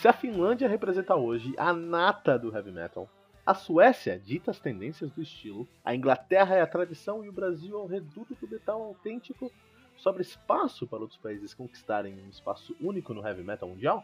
[0.00, 3.06] Se a Finlândia representa hoje a nata do heavy metal,
[3.44, 7.78] a Suécia dita as tendências do estilo, a Inglaterra é a tradição e o Brasil
[7.78, 9.52] é o reduto do metal autêntico,
[9.98, 14.02] sobra espaço para outros países conquistarem um espaço único no heavy metal mundial?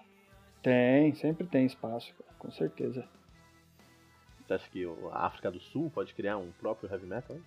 [0.62, 3.08] Tem, sempre tem espaço, com certeza.
[4.46, 7.38] Você acha que a África do Sul pode criar um próprio heavy metal?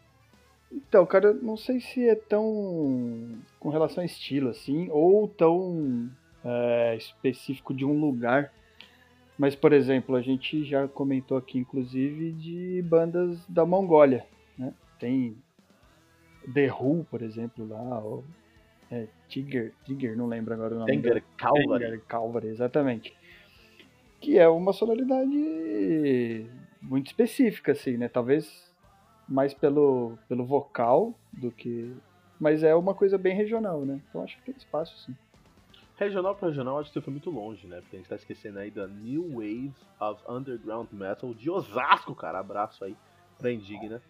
[0.71, 6.09] Então, cara, não sei se é tão com relação a estilo assim, ou tão
[6.43, 8.51] é, específico de um lugar.
[9.37, 14.25] Mas, por exemplo, a gente já comentou aqui, inclusive, de bandas da Mongólia.
[14.57, 14.73] Né?
[14.99, 15.37] Tem
[16.53, 18.23] The Who, por exemplo, lá, ou
[18.91, 20.91] é, Tiger, Tiger, não lembro agora o nome.
[20.91, 21.85] Tiger Calvary.
[21.85, 23.15] Tiger Calvary, exatamente.
[24.19, 26.45] Que é uma sonoridade
[26.81, 28.09] muito específica, assim, né?
[28.09, 28.69] Talvez
[29.27, 31.95] mais pelo, pelo vocal do que.
[32.39, 34.01] Mas é uma coisa bem regional, né?
[34.09, 35.15] Então acho que tem espaço, sim.
[35.99, 37.81] Regional para regional, acho que você foi muito longe, né?
[37.81, 42.39] Porque a gente tá esquecendo aí da New Wave of Underground Metal de Osasco, cara.
[42.39, 42.95] Abraço aí
[43.37, 44.01] pra Indigna.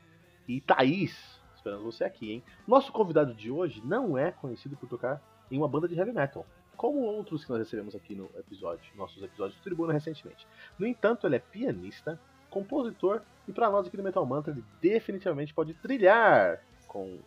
[0.48, 2.44] E Thaís, esperando você aqui, hein?
[2.68, 6.46] Nosso convidado de hoje não é conhecido por tocar em uma banda de heavy metal,
[6.78, 10.46] como outros que nós recebemos aqui no episódio, nossos episódios do Tribuna recentemente.
[10.78, 12.20] No entanto, ele é pianista,
[12.52, 17.18] compositor e para nós aqui do Metal Mantra ele definitivamente pode trilhar com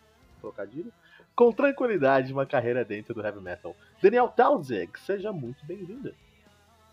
[0.41, 0.93] trocadilho
[1.35, 3.75] com tranquilidade uma carreira dentro do heavy metal.
[4.01, 6.15] Daniel Tauzig, seja muito bem-vindo.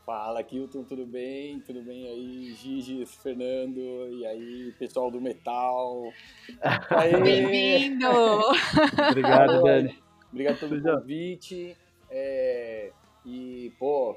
[0.06, 1.60] Fala, Kilton, tudo bem?
[1.60, 3.80] Tudo bem aí, Gigi, Fernando,
[4.12, 6.12] e aí, pessoal do metal.
[7.24, 8.08] Bem-vindo!
[9.08, 9.96] Obrigado, Dani.
[10.32, 11.78] Obrigado pelo convite.
[12.10, 12.92] É,
[13.24, 14.16] e, pô,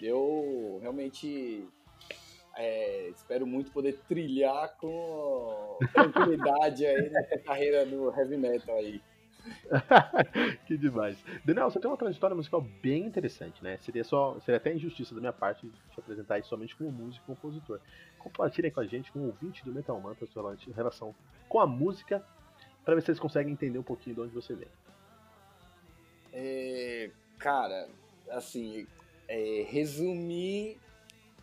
[0.00, 1.68] eu realmente
[2.56, 9.02] é, espero muito poder trilhar com tranquilidade aí nessa carreira do heavy metal aí.
[10.66, 11.16] que demais.
[11.44, 13.76] Daniel, você tem uma trajetória musical bem interessante, né?
[13.78, 17.34] Seria só, seria até injustiça da minha parte te apresentar isso somente como músico e
[17.34, 17.80] compositor.
[18.18, 21.14] Compartilhem com a gente, com o ouvinte do Metal Mantra, sua relação
[21.48, 22.24] com a música,
[22.84, 24.68] para ver se vocês conseguem entender um pouquinho de onde você vem.
[26.32, 27.88] É, cara,
[28.30, 28.86] assim,
[29.28, 30.78] é, resumir,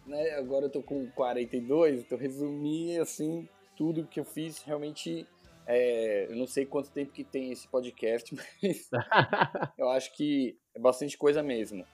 [0.06, 0.32] né?
[0.32, 3.48] Agora eu tô com 42, então resumir assim
[3.78, 5.26] tudo que eu fiz realmente
[5.66, 8.90] é, eu não sei quanto tempo que tem esse podcast, mas
[9.78, 11.86] eu acho que é bastante coisa mesmo.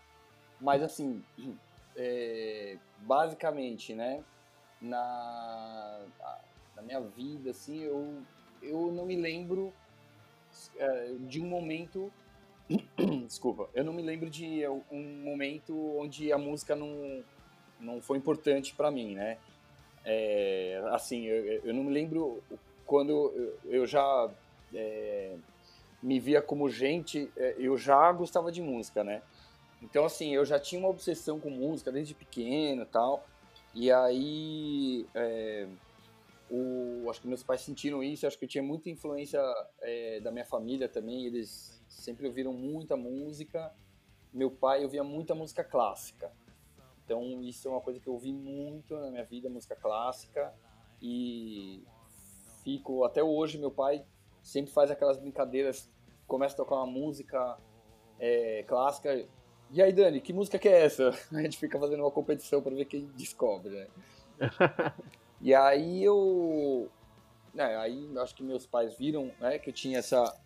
[0.60, 1.24] Mas assim,
[1.96, 4.24] é, basicamente, né,
[4.82, 6.06] na,
[6.76, 8.22] na minha vida, assim, eu,
[8.62, 9.74] eu não me lembro
[10.78, 12.12] é, de um momento
[13.26, 17.24] desculpa, eu não me lembro de um momento onde a música não,
[17.80, 19.38] não foi importante para mim, né?
[20.04, 22.42] É, assim, eu, eu, não me lembro
[22.88, 24.32] quando eu já
[24.74, 25.36] é,
[26.02, 29.22] me via como gente, é, eu já gostava de música, né?
[29.82, 33.28] Então, assim, eu já tinha uma obsessão com música desde pequeno tal.
[33.76, 35.68] E aí, é,
[36.50, 38.26] o, acho que meus pais sentiram isso.
[38.26, 39.40] Acho que eu tinha muita influência
[39.82, 41.26] é, da minha família também.
[41.26, 43.72] Eles sempre ouviram muita música.
[44.34, 46.32] Meu pai ouvia muita música clássica.
[47.06, 50.54] Então, isso é uma coisa que eu ouvi muito na minha vida, música clássica.
[51.02, 51.84] E
[52.68, 54.04] fico até hoje meu pai
[54.44, 55.90] sempre faz aquelas brincadeiras
[56.28, 57.58] começa a tocar uma música
[58.20, 59.26] é, clássica.
[59.72, 61.12] E aí Dani que música que é essa?
[61.32, 63.88] A gente fica fazendo uma competição para ver quem descobre né?
[65.40, 66.92] e aí eu
[67.54, 70.38] né, aí acho que meus pais viram né, que eu tinha essa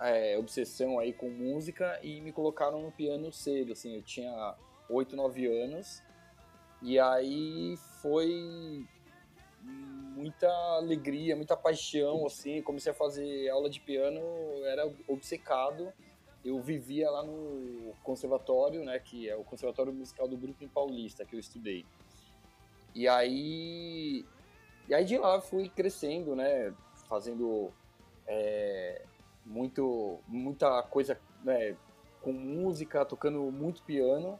[0.00, 3.94] é, obsessão aí com música e me colocaram no piano cedo assim.
[3.94, 4.54] Eu tinha
[4.88, 6.02] 8, 9 anos.
[6.80, 8.86] E aí foi
[9.62, 12.60] muita alegria, muita paixão, assim.
[12.62, 14.20] Comecei a fazer aula de piano,
[14.64, 15.92] era obcecado.
[16.44, 21.34] Eu vivia lá no conservatório, né, que é o Conservatório Musical do Brooklyn Paulista, que
[21.34, 21.84] eu estudei.
[22.94, 24.24] E aí,
[24.88, 26.72] e aí de lá fui crescendo, né,
[27.08, 27.72] fazendo
[28.26, 29.02] é,
[29.44, 31.76] muito, muita coisa, né,
[32.22, 34.38] com música, tocando muito piano.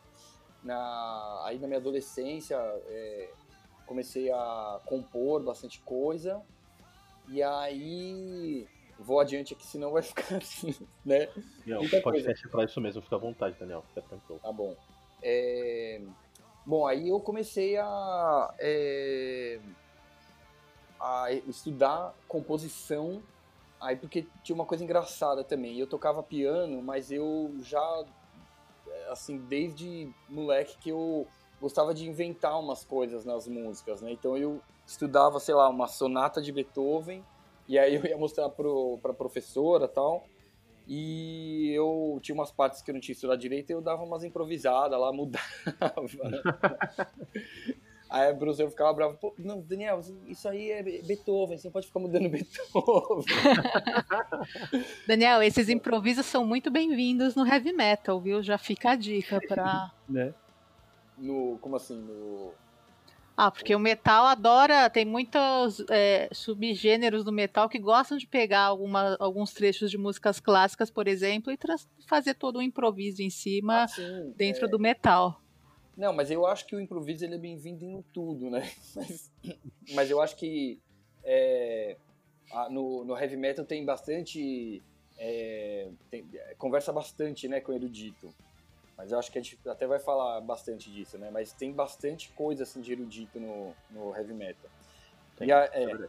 [0.62, 2.56] Na, aí na minha adolescência,
[2.87, 3.31] é,
[3.88, 6.40] comecei a compor bastante coisa.
[7.29, 8.69] E aí
[8.99, 10.75] vou adiante aqui, senão vai ficar assim,
[11.05, 11.29] né?
[11.67, 14.40] Não, Muita pode ser para isso mesmo, fica à vontade, Daniel, fica tranquilo.
[14.40, 14.76] Tá bom.
[15.23, 16.00] É...
[16.67, 19.58] Bom, aí eu comecei a, é,
[21.00, 23.23] a estudar composição,
[23.81, 25.79] aí porque tinha uma coisa engraçada também.
[25.79, 28.05] Eu tocava piano, mas eu já,
[29.08, 31.26] assim, desde moleque que eu
[31.61, 34.13] gostava de inventar umas coisas nas músicas, né?
[34.13, 37.25] Então eu estudava, sei lá, uma sonata de Beethoven,
[37.69, 40.25] e aí eu ia mostrar pro, pra professora tal.
[40.91, 44.25] E eu tinha umas partes que eu não tinha estudado direito e eu dava umas
[44.25, 45.45] improvisadas lá, mudava.
[48.09, 51.89] aí a professora ficava brava, pô, não, Daniel, isso aí é Beethoven, você não pode
[51.89, 53.23] ficar mudando Beethoven.
[55.07, 58.43] Daniel, esses improvisos são muito bem-vindos no heavy metal, viu?
[58.43, 59.93] Já fica a dica pra.
[60.09, 60.33] né?
[61.19, 61.97] No, como assim?
[62.00, 62.53] No,
[63.41, 68.62] ah, porque o metal adora, tem muitos é, subgêneros do metal que gostam de pegar
[68.62, 71.59] alguma, alguns trechos de músicas clássicas, por exemplo, e
[72.05, 74.69] fazer todo um improviso em cima ah, sim, dentro é...
[74.69, 75.41] do metal.
[75.97, 78.69] Não, mas eu acho que o improviso ele é bem-vindo em tudo, né?
[78.97, 79.32] Mas,
[79.94, 80.81] mas eu acho que
[81.23, 81.97] é,
[82.71, 84.82] no, no, heavy metal tem bastante.
[85.17, 86.26] É, tem,
[86.56, 88.35] conversa bastante né, com o erudito.
[88.99, 91.31] Mas eu acho que a gente até vai falar bastante disso, né?
[91.31, 94.69] Mas tem bastante coisa assim de erudito no, no heavy metal.
[95.37, 96.09] Tem, e, a, é, é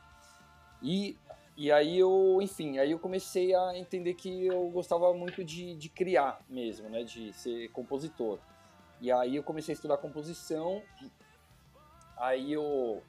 [0.82, 1.16] e,
[1.56, 5.88] e aí eu, enfim, aí eu comecei a entender que eu gostava muito de, de
[5.88, 7.04] criar mesmo, né?
[7.04, 8.40] De ser compositor.
[9.00, 10.82] E aí eu comecei a estudar composição.
[12.18, 13.04] Aí eu.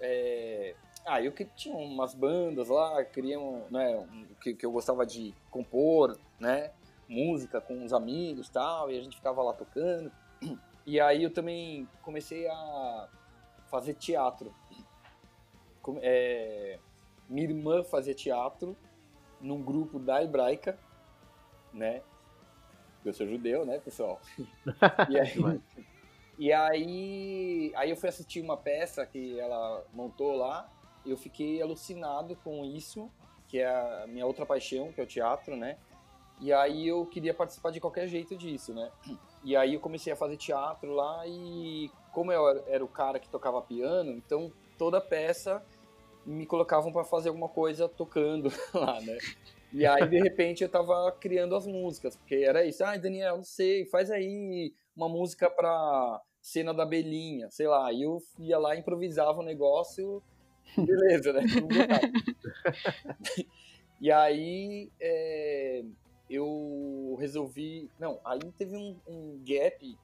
[0.00, 0.74] É,
[1.06, 4.06] ah, eu tinha umas bandas lá, queriam, né,
[4.40, 6.70] que, que eu gostava de compor, né?
[7.12, 10.10] Música com os amigos tal, e a gente ficava lá tocando.
[10.84, 13.08] E aí eu também comecei a
[13.70, 14.52] fazer teatro.
[16.00, 16.80] É,
[17.28, 18.76] minha irmã fazia teatro
[19.40, 20.76] num grupo da hebraica,
[21.72, 22.02] né?
[23.04, 24.20] Eu sou judeu, né, pessoal?
[25.08, 25.60] e aí,
[26.36, 30.68] e aí, aí eu fui assistir uma peça que ela montou lá,
[31.04, 33.10] e eu fiquei alucinado com isso,
[33.46, 35.76] que é a minha outra paixão, que é o teatro, né?
[36.40, 38.90] E aí eu queria participar de qualquer jeito disso, né?
[39.44, 43.28] E aí eu comecei a fazer teatro lá e como eu era o cara que
[43.28, 45.62] tocava piano, então toda peça
[46.24, 49.18] me colocavam para fazer alguma coisa tocando lá, né?
[49.72, 53.36] E aí de repente eu tava criando as músicas, porque era isso, ai ah, Daniel,
[53.38, 58.58] não sei, faz aí uma música pra cena da Belinha, sei lá, e eu ia
[58.58, 60.22] lá improvisava o um negócio,
[60.76, 61.42] beleza, né?
[64.00, 65.82] e aí é,
[66.32, 67.90] eu resolvi.
[67.98, 69.98] Não, aí teve um, um gap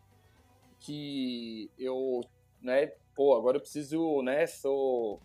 [0.80, 2.20] que eu,
[2.62, 5.20] né, pô, agora eu preciso, né, sou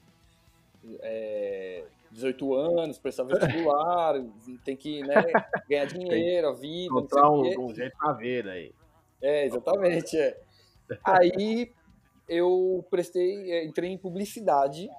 [1.02, 4.16] é, 18 anos, prestar vestibular,
[4.64, 5.24] tem que, né,
[5.70, 6.86] ganhar dinheiro, a vida.
[6.86, 8.74] Encontrar um, um jeito pra ver aí.
[9.22, 10.40] É, exatamente, é.
[11.04, 11.72] Aí
[12.28, 14.90] eu prestei, entrei em publicidade.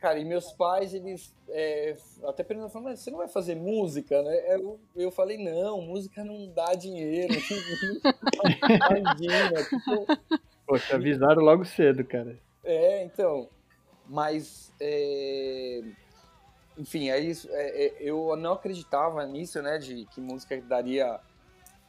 [0.00, 1.94] Cara, e meus pais, eles é,
[2.24, 4.54] até perguntaram, mas você não vai fazer música, né?
[4.54, 7.34] Eu, eu falei, não, música não dá dinheiro.
[8.98, 9.62] Imagina.
[9.62, 10.06] Tipo...
[10.66, 12.38] Pô, te avisaram logo cedo, cara.
[12.64, 13.46] É, então.
[14.08, 15.82] Mas, é...
[16.78, 17.46] enfim, é isso.
[17.50, 19.76] É, é, eu não acreditava nisso, né?
[19.76, 21.20] De que música daria,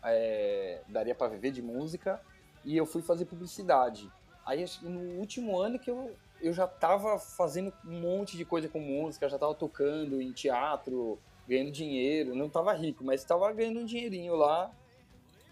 [0.03, 2.19] é, daria para viver de música.
[2.65, 4.12] E eu fui fazer publicidade.
[4.45, 8.79] Aí, no último ano que eu eu já tava fazendo um monte de coisa com
[8.79, 12.36] música, já tava tocando em teatro, ganhando dinheiro.
[12.36, 14.71] Não tava rico, mas tava ganhando um dinheirinho lá.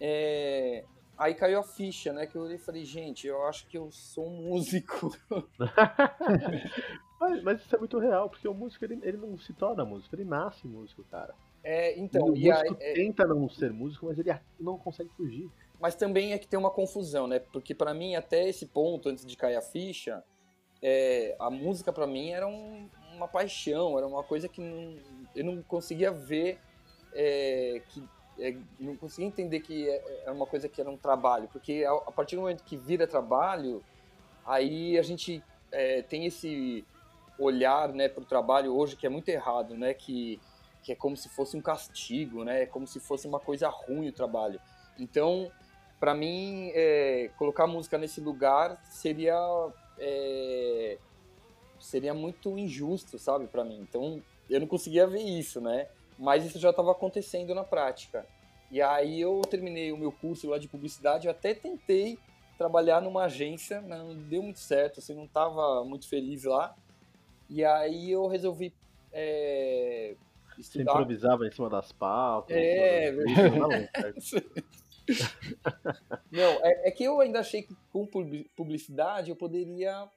[0.01, 0.83] É...
[1.17, 2.25] Aí caiu a ficha, né?
[2.25, 5.15] Que eu olhei e falei, gente, eu acho que eu sou um músico.
[7.19, 10.15] mas, mas, isso é muito real, porque o músico ele, ele não se torna músico,
[10.15, 11.35] ele nasce músico, cara.
[11.61, 12.27] É, então.
[12.27, 13.27] E o músico aí, é tenta é...
[13.27, 15.49] não ser músico, mas ele não consegue fugir.
[15.79, 17.39] Mas também é que tem uma confusão, né?
[17.39, 20.23] Porque para mim, até esse ponto, antes de cair a ficha,
[20.81, 24.97] é, a música para mim era um, uma paixão, era uma coisa que não,
[25.35, 26.59] eu não conseguia ver,
[27.13, 28.03] é, que
[28.39, 31.91] é, não conseguia entender que é, era uma coisa que era um trabalho, porque a,
[31.91, 33.83] a partir do momento que vira trabalho,
[34.45, 36.85] aí a gente é, tem esse
[37.37, 40.39] olhar né, para o trabalho hoje que é muito errado, né, que,
[40.83, 44.09] que é como se fosse um castigo, né, é como se fosse uma coisa ruim
[44.09, 44.59] o trabalho.
[44.97, 45.51] Então,
[45.99, 49.35] para mim, é, colocar música nesse lugar seria
[49.99, 50.97] é,
[51.79, 53.79] seria muito injusto, sabe, para mim.
[53.81, 55.87] Então eu não conseguia ver isso, né?
[56.17, 58.25] Mas isso já estava acontecendo na prática.
[58.71, 62.19] E aí eu terminei o meu curso lá de publicidade, eu até tentei
[62.57, 66.75] trabalhar numa agência, mas não deu muito certo, assim, não estava muito feliz lá.
[67.49, 68.73] E aí eu resolvi
[69.11, 70.15] é,
[70.57, 70.91] estudar.
[70.93, 72.55] Você improvisava em cima das pautas.
[72.55, 74.31] É, das...
[76.31, 78.07] Não, é, é, que eu ainda achei que com
[78.55, 80.07] publicidade eu poderia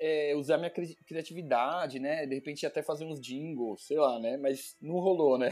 [0.00, 2.26] é, usar minha cri criatividade, né?
[2.26, 4.36] De repente até fazer uns jingles, sei lá, né?
[4.36, 5.50] Mas não rolou, né?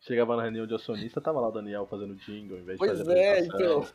[0.00, 2.98] Chegava na reunião de acionista, tava lá o Daniel fazendo jingle, em vez de pois
[2.98, 3.86] fazer é, então.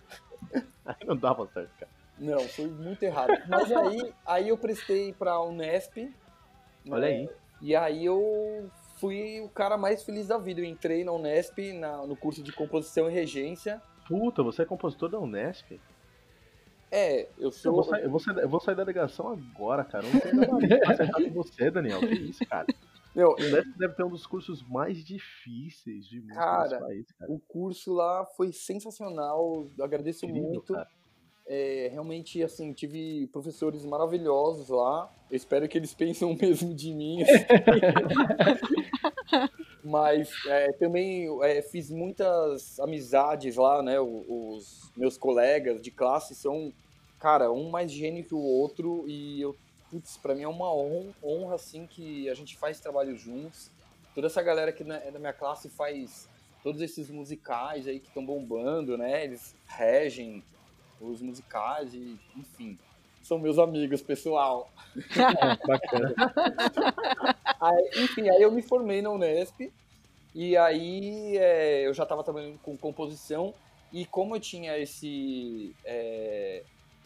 [0.86, 1.92] Aí não dava certo, cara.
[2.18, 3.32] Não, foi muito errado.
[3.48, 6.12] Mas aí, aí eu prestei pra Unesp.
[6.90, 7.08] Olha né?
[7.08, 7.30] aí.
[7.62, 10.60] E aí eu fui o cara mais feliz da vida.
[10.60, 13.82] Eu entrei na Unesp, na, no curso de composição e regência.
[14.10, 15.80] Puta, você é compositor da Unesp?
[16.92, 17.70] É, eu sou.
[17.70, 20.04] Eu vou sair, eu vou sair, eu vou sair da delegação agora, cara.
[20.08, 22.00] Eu não nada pra com você, Daniel.
[22.00, 22.66] Que isso, cara?
[23.16, 27.32] Meu, o Unesp deve ter um dos cursos mais difíceis de música cara, país, cara.
[27.32, 29.68] O curso lá foi sensacional.
[29.78, 30.76] Eu agradeço Incrível, muito.
[31.46, 35.14] É, realmente, assim, tive professores maravilhosos lá.
[35.30, 37.20] Eu espero que eles pensem o mesmo de mim.
[39.90, 44.00] Mas é, também é, fiz muitas amizades lá, né?
[44.00, 46.72] Os meus colegas de classe são,
[47.20, 49.06] cara, um mais gênio que o outro.
[49.08, 49.58] E eu,
[49.90, 53.72] putz, pra mim é uma honra, honra assim, que a gente faz trabalho juntos.
[54.14, 56.30] Toda essa galera que é da minha classe faz
[56.62, 59.24] todos esses musicais aí que estão bombando, né?
[59.24, 60.44] Eles regem
[61.02, 62.78] os musicais e, enfim,
[63.30, 64.72] são meus amigos, pessoal.
[64.98, 66.16] É, bacana.
[67.62, 69.72] aí, enfim, aí eu me formei na Unesp
[70.34, 73.54] e aí é, eu já estava trabalhando com composição
[73.94, 76.64] e como eu tinha esse é,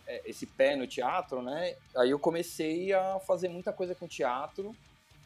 [0.07, 1.75] é, esse pé no teatro, né?
[1.93, 4.73] Aí eu comecei a fazer muita coisa com teatro.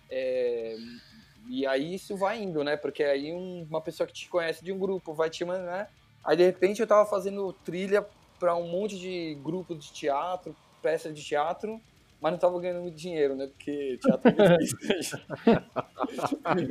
[0.10, 0.75] É,
[1.48, 2.75] e aí isso vai indo, né?
[2.75, 5.84] Porque aí um, uma pessoa que te conhece de um grupo vai te mandar.
[5.84, 5.88] Né?
[6.24, 8.04] Aí de repente eu tava fazendo trilha
[8.39, 10.56] para um monte de grupo de teatro,
[10.88, 11.82] peça de teatro,
[12.22, 13.48] mas não tava ganhando muito dinheiro, né?
[13.48, 15.20] Porque teatro é difícil.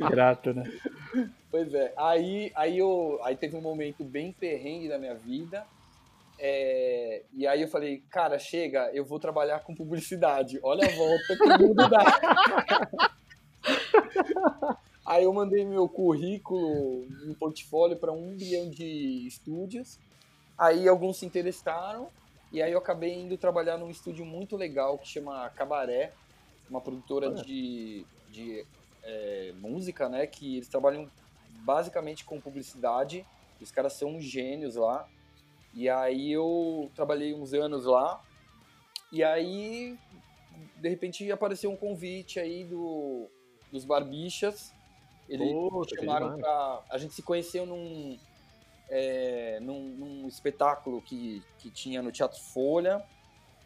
[0.09, 0.63] Grato, né?
[1.51, 1.93] Pois é.
[1.95, 5.63] Aí, aí, eu, aí teve um momento bem perrengue da minha vida.
[6.39, 10.59] É, e aí eu falei, cara, chega, eu vou trabalhar com publicidade.
[10.63, 12.03] Olha a volta que o mundo dá.
[15.05, 19.99] aí eu mandei meu currículo, um portfólio para um bilhão de estúdios.
[20.57, 22.09] Aí alguns se interessaram
[22.51, 26.13] e aí eu acabei indo trabalhar num estúdio muito legal que chama Cabaré,
[26.69, 28.65] uma produtora de, de
[29.03, 30.25] é, música, né?
[30.27, 31.09] Que eles trabalham
[31.63, 33.25] basicamente com publicidade.
[33.59, 35.07] Os caras são gênios lá.
[35.73, 38.21] E aí eu trabalhei uns anos lá.
[39.11, 39.97] E aí,
[40.77, 43.27] de repente, apareceu um convite aí do,
[43.71, 44.73] dos Barbichas.
[45.27, 46.81] Eles oh, chamaram pra.
[46.89, 48.17] A gente se conheceu num,
[48.89, 53.03] é, num, num, espetáculo que, que tinha no Teatro Folha,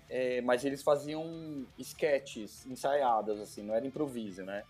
[0.10, 4.64] é, mas eles faziam sketches ensaiadas, assim, não era improviso, né?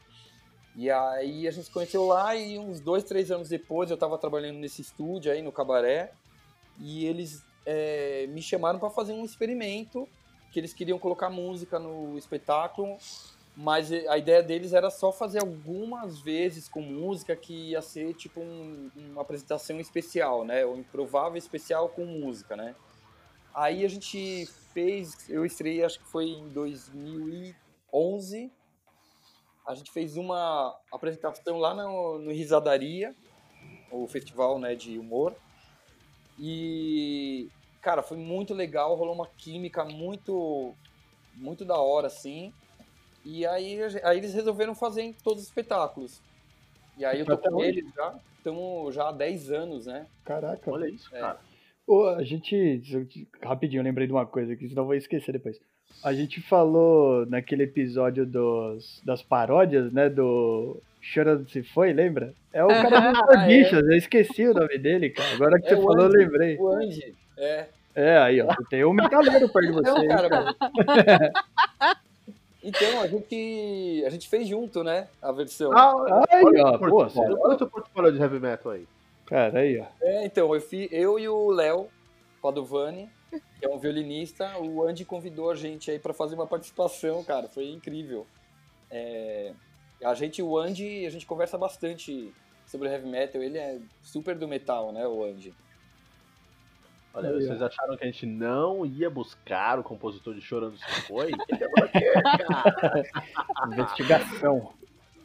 [0.75, 4.17] E aí a gente se conheceu lá e uns dois, três anos depois eu estava
[4.17, 6.13] trabalhando nesse estúdio aí no Cabaré
[6.79, 10.08] e eles é, me chamaram para fazer um experimento
[10.51, 12.98] que eles queriam colocar música no espetáculo
[13.62, 18.41] mas a ideia deles era só fazer algumas vezes com música que ia ser tipo
[18.41, 20.65] um, uma apresentação especial, né?
[20.65, 22.75] Ou improvável especial com música, né?
[23.53, 28.51] Aí a gente fez, eu estreiei acho que foi em 2011.
[29.68, 33.15] A gente fez uma apresentação lá no, no Risadaria,
[33.91, 35.36] o festival né, de humor.
[36.39, 37.48] E,
[37.80, 40.74] cara, foi muito legal, rolou uma química muito,
[41.36, 42.51] muito da hora, assim.
[43.24, 46.22] E aí, aí eles resolveram fazer em todos os espetáculos.
[46.98, 50.06] E aí eu tô com eles já, estamos já há 10 anos, né?
[50.25, 50.72] Caraca.
[50.72, 51.20] Olha isso, é.
[51.20, 51.40] cara.
[52.18, 52.82] A gente.
[53.44, 55.60] Rapidinho, eu lembrei de uma coisa que senão eu vou esquecer depois.
[56.04, 60.10] A gente falou naquele episódio dos, das paródias, né?
[60.10, 62.34] Do Chorando Se Foi, lembra?
[62.54, 65.34] É o cara do Bichas, eu esqueci o nome dele, cara.
[65.34, 66.58] Agora que é você falou, Andy, eu lembrei.
[66.58, 67.68] O Andy, é.
[67.94, 68.48] É, aí, ó.
[68.70, 69.92] Tem um metaleiro perto de você.
[69.92, 70.56] Não, cara, cara.
[72.63, 75.08] Então, a gente, a gente fez junto, né?
[75.22, 75.72] A versão.
[75.72, 78.88] Ah, aí, olha, ó, pô, olha o teu portfólio de heavy metal aí.
[79.25, 79.86] Cara, aí, ó.
[80.01, 81.88] É, então, eu, fui, eu e o Léo
[82.41, 83.10] Padovani,
[83.60, 87.48] que é um violinista, o Andy convidou a gente aí para fazer uma participação, cara.
[87.48, 88.27] Foi incrível.
[88.91, 89.53] É,
[90.03, 92.32] a gente, o Andy, a gente conversa bastante
[92.65, 93.41] sobre heavy metal.
[93.41, 95.53] Ele é super do metal, né, o Andy.
[97.13, 97.65] Olha, Aí, vocês ó.
[97.65, 101.32] acharam que a gente não ia buscar o compositor de Chorando Se Foi?
[103.72, 104.74] Investigação.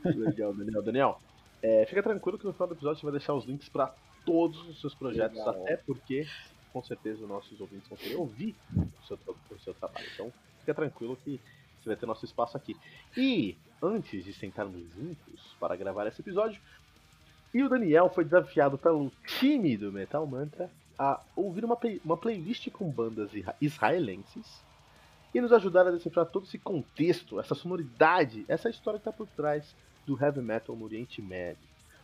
[0.05, 0.83] Legal, Daniel.
[0.83, 1.21] Daniel,
[1.63, 4.69] é, fica tranquilo que no final do episódio você vai deixar os links para todos
[4.69, 5.63] os seus projetos, Legal.
[5.63, 6.27] até porque
[6.73, 9.19] com certeza os nossos ouvintes vão querer ouvir o seu,
[9.51, 10.07] o seu trabalho.
[10.13, 11.41] Então, fica tranquilo que
[11.81, 12.77] você vai ter nosso espaço aqui.
[13.17, 16.61] E, antes de sentarmos juntos para gravar esse episódio,
[17.55, 22.17] E o Daniel foi desafiado pelo time do Metal Mantra a ouvir uma, play uma
[22.17, 24.63] playlist com bandas israelenses
[25.35, 29.27] e nos ajudar a decifrar todo esse contexto, essa sonoridade, essa história que está por
[29.29, 29.75] trás
[30.07, 31.63] do heavy metal no Oriente Médio.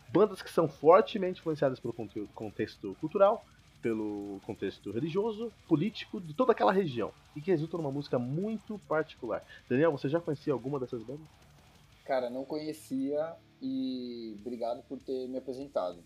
[0.09, 1.95] Bandas que são fortemente influenciadas pelo
[2.35, 3.43] contexto cultural,
[3.81, 9.43] pelo contexto religioso, político de toda aquela região e que resultam numa música muito particular.
[9.69, 11.27] Daniel, você já conhecia alguma dessas bandas?
[12.05, 15.99] Cara, não conhecia e obrigado por ter me apresentado.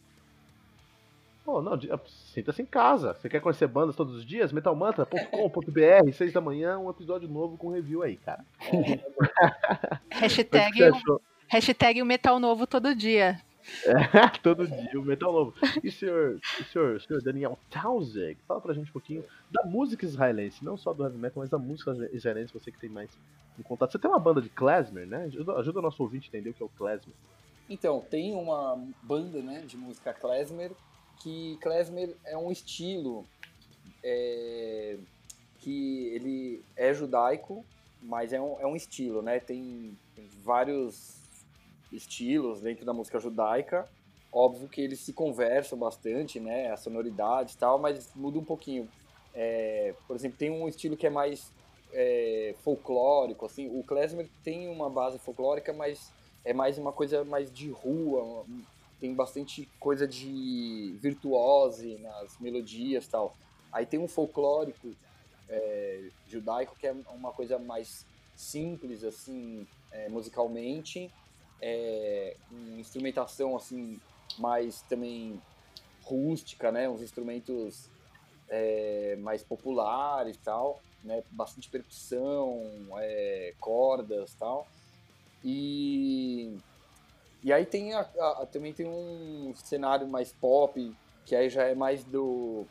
[1.47, 3.15] Oh, não, sinta-se em casa.
[3.15, 4.51] Você quer conhecer bandas todos os dias?
[4.53, 8.45] metalmantra.com.br, 6 da manhã, um episódio novo com review aí, cara.
[10.11, 10.79] É, hashtag,
[11.49, 13.39] hashtag o metal novo todo dia.
[13.85, 15.55] É, todo dia, o metal novo.
[15.85, 20.05] E senhor, o senhor, o senhor Daniel Tausig, fala pra gente um pouquinho da música
[20.05, 23.11] israelense, não só do heavy metal, mas da música israelense, você que tem mais
[23.59, 23.93] em contato.
[23.93, 25.25] Você tem uma banda de klezmer, né?
[25.25, 27.15] Ajuda, ajuda o nosso ouvinte a entender o que é o klezmer.
[27.69, 30.71] Então, tem uma banda né, de música klezmer,
[31.21, 33.27] que klezmer é um estilo
[34.03, 34.97] é,
[35.59, 37.65] que ele é judaico,
[38.03, 39.41] mas é um, é um estilo, né?
[39.41, 39.97] Tem,
[40.43, 41.17] vários
[41.93, 43.89] estilos dentro da música judaica.
[44.33, 46.71] Óbvio que eles se conversam bastante, né?
[46.71, 48.89] A sonoridade e tal, mas muda um pouquinho.
[49.35, 51.53] É, por exemplo, tem um estilo que é mais
[51.93, 53.69] é, folclórico, assim.
[53.69, 56.13] O klezmer tem uma base folclórica, mas
[56.45, 58.45] é mais uma coisa mais de rua,
[59.01, 63.37] tem bastante coisa de virtuose nas melodias tal.
[63.73, 64.95] Aí tem um folclórico
[65.49, 71.11] é, judaico que é uma coisa mais simples, assim, é, musicalmente,
[71.61, 72.37] é,
[72.79, 74.01] instrumentação, assim,
[74.39, 75.41] mais também
[76.03, 76.89] rústica, né?
[76.89, 77.89] Uns instrumentos
[78.49, 81.23] é, mais populares e tal, né?
[81.31, 82.63] Bastante percussão,
[82.99, 84.67] é, cordas tal.
[85.45, 86.57] E,
[87.47, 90.93] e aí tem a, a, também tem um cenário mais pop,
[91.25, 92.67] que aí já é mais do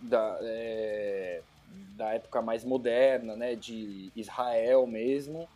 [0.00, 1.40] da, é,
[1.96, 5.48] da época mais moderna, né, de Israel mesmo,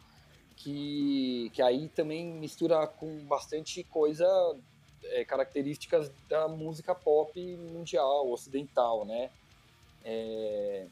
[0.55, 4.25] que, que aí também mistura com bastante coisa,
[5.03, 9.31] é, características da música pop mundial, ocidental, né?
[10.05, 10.87] É,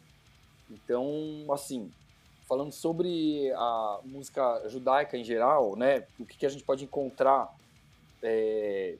[0.68, 1.92] então, assim,
[2.46, 7.52] falando sobre a música judaica em geral, né, o que, que a gente pode encontrar
[8.22, 8.98] é,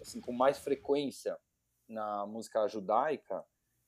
[0.00, 1.36] assim, com mais frequência
[1.88, 3.44] na música judaica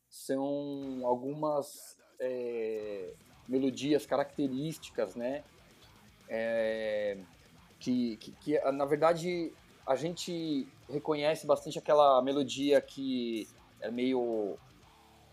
[0.08, 3.12] são algumas é,
[3.48, 5.44] melodias características, né,
[6.28, 7.18] é,
[7.78, 9.52] que, que, que, na verdade
[9.86, 13.48] a gente reconhece bastante aquela melodia que
[13.80, 14.58] é meio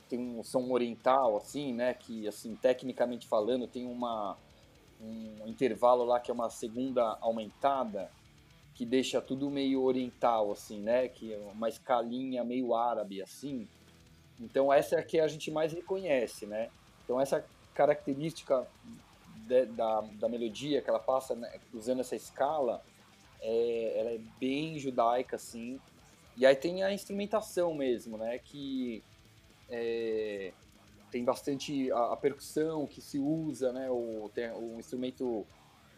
[0.09, 1.93] tem um som oriental, assim, né?
[1.93, 4.37] Que, assim, tecnicamente falando, tem uma,
[5.01, 8.11] um intervalo lá que é uma segunda aumentada,
[8.75, 11.07] que deixa tudo meio oriental, assim, né?
[11.07, 13.67] Que é uma escalinha meio árabe, assim.
[14.39, 16.69] Então, essa é a que a gente mais reconhece, né?
[17.03, 18.67] Então, essa característica
[19.47, 22.83] de, da, da melodia que ela passa né, usando essa escala,
[23.41, 25.79] é, ela é bem judaica, assim.
[26.35, 28.39] E aí tem a instrumentação mesmo, né?
[28.39, 29.03] Que
[29.69, 30.51] é,
[31.11, 33.89] tem bastante a, a, percussão que se usa, né?
[33.89, 35.45] O, tem, o instrumento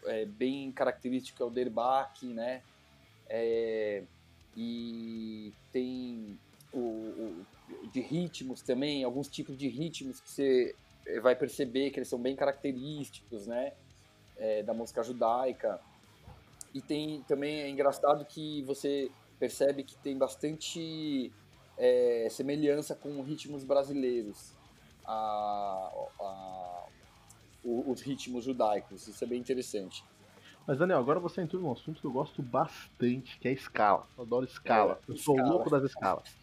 [0.04, 2.62] é, bem característico é o derbaque, né?
[3.28, 4.02] É,
[4.56, 6.38] e tem
[6.72, 7.46] o, o,
[7.92, 10.74] de ritmos também, alguns tipos de ritmos que você
[11.22, 13.72] vai perceber que eles são bem característicos, né?
[14.36, 15.80] É, da música judaica.
[16.74, 21.32] E tem também é engraçado que você percebe que tem bastante
[21.78, 24.52] é, semelhança com ritmos brasileiros,
[25.04, 26.84] a, a,
[27.64, 29.06] os ritmos judaicos.
[29.08, 30.04] Isso é bem interessante.
[30.66, 34.04] Mas, Daniel, agora você entrou num assunto que eu gosto bastante, que é escala.
[34.18, 34.98] Eu adoro escala.
[35.08, 35.54] É, eu sou escala.
[35.54, 36.36] louco das escalas.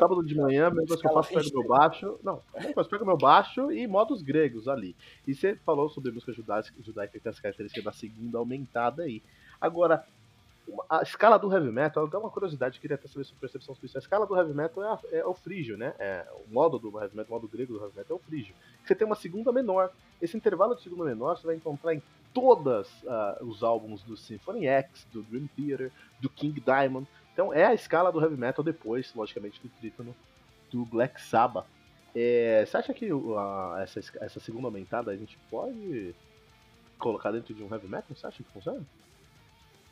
[0.00, 2.18] Sábado de manhã, coisa que eu faço, pego meu baixo.
[2.24, 2.42] Não,
[2.76, 4.96] eu pego meu baixo e modos gregos ali.
[5.28, 9.22] E você falou sobre música judaica, judaica que tem as características da segunda aumentada aí.
[9.60, 10.04] Agora,
[10.88, 13.98] a escala do heavy metal, é uma curiosidade, queria até saber sua percepção sobre isso.
[13.98, 15.94] A escala do heavy metal é, a, é o frígio, né?
[15.98, 18.54] É, o modo do heavy metal, o modo grego do heavy metal é o frígio.
[18.84, 19.90] Você tem uma segunda menor.
[20.20, 24.16] Esse intervalo de segunda menor você vai encontrar em todos uh, ah, os álbuns do
[24.16, 27.06] Symphony X, do Dream Theater, do King Diamond.
[27.32, 30.14] Então é a escala do heavy metal depois, logicamente, do trítono
[30.70, 31.66] do Black Sabbath.
[32.14, 36.14] É, você acha que uh, essa, essa segunda aumentada a gente pode
[36.98, 38.14] colocar dentro de um heavy metal?
[38.14, 38.84] Você acha que funciona?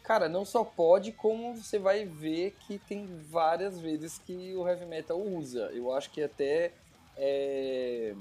[0.03, 4.87] Cara, não só pode, como você vai ver que tem várias vezes que o heavy
[4.87, 5.71] metal usa.
[5.73, 6.73] Eu acho que até
[7.17, 8.15] é,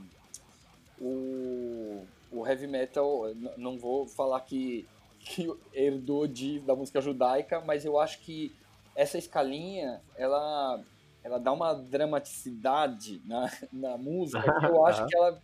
[1.00, 4.88] o, o heavy metal, não vou falar que,
[5.20, 8.54] que herdou de, da música judaica, mas eu acho que
[8.96, 10.84] essa escalinha, ela,
[11.24, 15.42] ela dá uma dramaticidade na, na música que eu acho que ela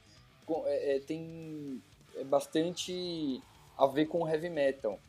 [0.66, 1.82] é, é, tem
[2.26, 3.42] bastante
[3.78, 5.00] a ver com o heavy metal.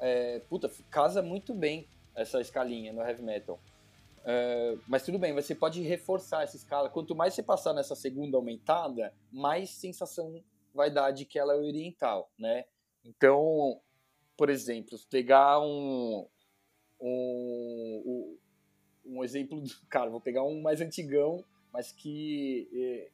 [0.00, 3.60] É, puta, casa muito bem essa escalinha no heavy metal.
[4.24, 6.90] É, mas tudo bem, você pode reforçar essa escala.
[6.90, 10.42] Quanto mais você passar nessa segunda aumentada, mais sensação
[10.74, 12.64] vai dar de que ela é oriental, né?
[13.04, 13.80] Então,
[14.36, 16.26] por exemplo, pegar um,
[17.00, 18.38] um,
[19.04, 23.10] um exemplo, do, cara, vou pegar um mais antigão, mas que, é,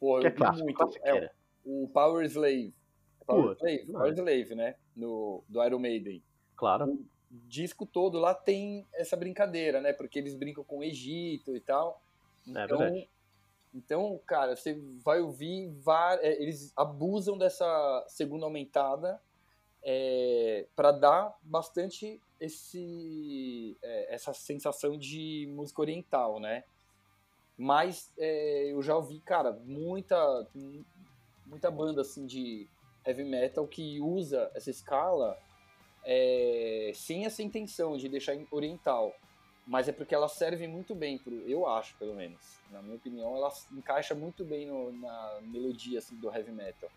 [0.00, 1.30] pô, que é clássico, muito, é,
[1.64, 2.74] o Power Slave,
[3.26, 6.22] Power Slave, Power Slave, né, no, do Iron Maiden.
[6.56, 6.86] Claro.
[6.86, 11.60] O disco todo lá tem essa brincadeira, né, porque eles brincam com o Egito e
[11.60, 12.00] tal.
[12.46, 13.06] É então, é
[13.74, 15.70] então, cara, você vai ouvir,
[16.22, 19.20] é, eles abusam dessa segunda aumentada
[19.82, 26.64] é, para dar bastante esse, é, essa sensação de música oriental, né?
[27.56, 30.48] Mas é, eu já ouvi, cara, muita,
[31.44, 32.66] muita banda assim de
[33.04, 35.38] heavy metal que usa essa escala
[36.06, 39.12] é, sem essa intenção de deixar oriental.
[39.66, 42.38] Mas é porque ela serve muito bem, pro, eu acho, pelo menos.
[42.70, 46.88] Na minha opinião, ela encaixa muito bem no, na melodia assim, do heavy metal.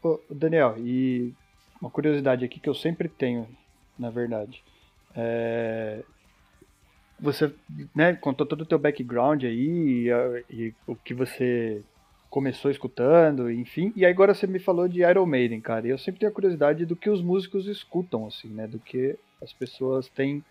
[0.00, 1.34] Ô, Daniel, e
[1.80, 3.48] uma curiosidade aqui que eu sempre tenho,
[3.98, 4.62] na verdade.
[5.16, 6.04] É...
[7.18, 7.52] Você
[7.94, 11.82] né, contou todo o teu background aí e, e, o que você
[12.32, 13.92] começou escutando, enfim.
[13.94, 15.86] E agora você me falou de Iron Maiden, cara.
[15.86, 18.66] E eu sempre tenho a curiosidade do que os músicos escutam, assim, né?
[18.66, 20.42] Do que as pessoas têm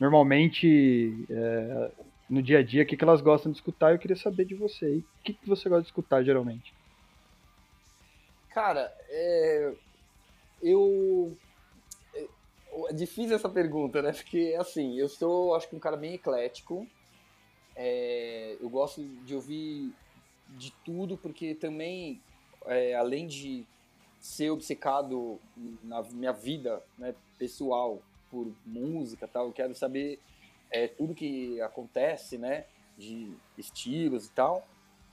[0.00, 1.90] normalmente é,
[2.28, 3.92] no dia a dia, o que, elas gostam de escutar.
[3.92, 4.98] Eu queria saber de você aí.
[4.98, 6.74] O que, que você gosta de escutar geralmente?
[8.52, 9.72] Cara, é,
[10.60, 11.36] eu.
[12.88, 14.10] É difícil essa pergunta, né?
[14.10, 16.84] Porque, assim, eu sou, acho que, um cara bem eclético.
[17.76, 19.94] É, eu gosto de ouvir
[20.58, 22.20] de tudo, porque também,
[22.66, 23.66] é, além de
[24.20, 25.40] ser obcecado
[25.82, 30.20] na minha vida né, pessoal por música tal, eu quero saber
[30.70, 32.64] é, tudo que acontece, né?
[32.96, 34.66] De estilos e tal.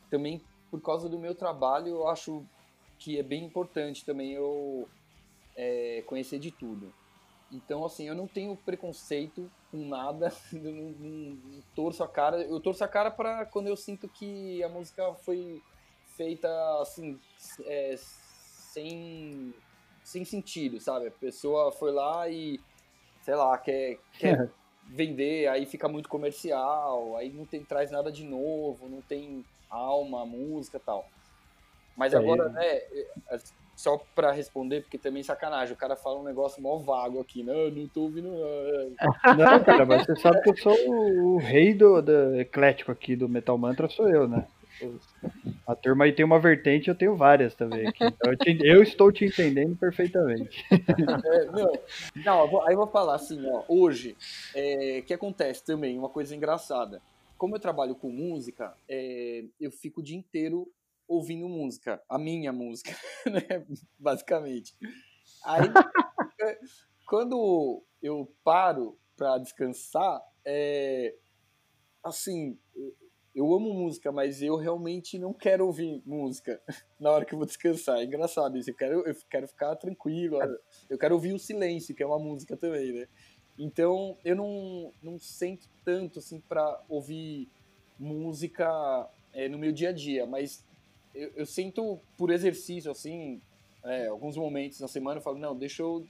[0.09, 2.45] Também, por causa do meu trabalho, eu acho
[2.97, 4.87] que é bem importante também eu
[5.55, 6.93] é, conhecer de tudo.
[7.51, 12.41] Então, assim, eu não tenho preconceito com nada, não, não, não, torço a cara.
[12.41, 15.61] Eu torço a cara para quando eu sinto que a música foi
[16.15, 16.49] feita,
[16.81, 17.19] assim,
[17.65, 19.53] é, sem,
[20.03, 21.07] sem sentido, sabe?
[21.07, 22.59] A pessoa foi lá e,
[23.21, 24.49] sei lá, quer, quer
[24.85, 30.25] vender, aí fica muito comercial, aí não tem, traz nada de novo, não tem alma,
[30.25, 31.07] música tal.
[31.95, 33.07] Mas agora, né, é,
[33.79, 37.69] só para responder, porque também sacanagem, o cara fala um negócio mó vago aqui, não,
[37.69, 37.71] né?
[37.73, 38.29] não tô ouvindo.
[38.29, 43.29] Não, cara, mas você sabe que eu sou o, rei do, do eclético aqui do
[43.29, 44.45] Metal Mantra, sou eu, né?
[45.65, 48.03] A turma aí tem uma vertente, eu tenho várias também aqui.
[48.03, 50.65] Então eu, te, eu estou te entendendo perfeitamente.
[50.71, 51.71] É, não,
[52.25, 56.35] não, aí eu vou falar assim, ó, hoje, o é, que acontece também, uma coisa
[56.35, 57.01] engraçada.
[57.37, 60.69] Como eu trabalho com música, é, eu fico o dia inteiro
[61.09, 62.91] ouvindo música, a minha música,
[63.25, 63.65] né?
[63.97, 64.75] Basicamente.
[65.43, 65.63] Aí,
[66.41, 66.59] é,
[67.07, 71.15] quando eu paro para descansar, é,
[72.03, 72.57] assim,
[73.33, 76.61] eu amo música, mas eu realmente não quero ouvir música
[76.99, 77.97] na hora que eu vou descansar.
[77.97, 78.69] É engraçado isso.
[78.69, 80.37] Eu quero, eu quero ficar tranquilo.
[80.87, 83.07] Eu quero ouvir o silêncio, que é uma música também, né?
[83.57, 87.49] Então, eu não, não sinto tanto, assim, para ouvir
[87.99, 88.65] música
[89.33, 90.65] é, no meu dia a dia, mas
[91.13, 93.41] eu, eu sinto por exercício, assim,
[93.83, 96.05] é, alguns momentos na semana eu falo, não, deixa eu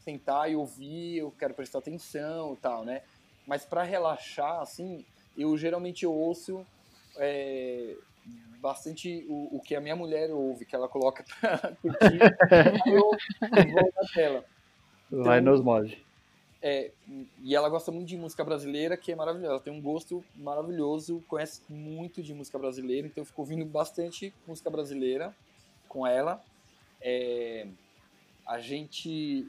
[0.00, 3.02] sentar e ouvir, eu quero prestar atenção e tal, né?
[3.46, 5.04] Mas para relaxar, assim,
[5.36, 6.64] eu geralmente ouço
[7.16, 7.96] é,
[8.60, 12.20] bastante o, o, que a minha mulher ouve, que ela coloca pra curtir,
[12.86, 13.10] eu,
[13.56, 14.44] eu vou na tela.
[15.06, 16.05] Então, Vai nos osmose.
[16.62, 16.90] É,
[17.42, 19.52] e ela gosta muito de música brasileira, que é maravilhosa.
[19.52, 24.34] Ela tem um gosto maravilhoso, conhece muito de música brasileira, então eu fico ouvindo bastante
[24.46, 25.34] música brasileira
[25.88, 26.42] com ela.
[27.00, 27.66] É,
[28.46, 29.46] a gente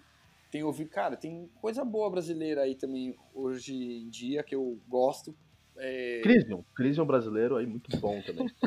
[0.51, 5.35] tem ouvido, cara, tem coisa boa brasileira aí também hoje em dia que eu gosto.
[5.79, 6.21] É...
[6.23, 8.41] Crisium, Crisium brasileiro aí muito bom também.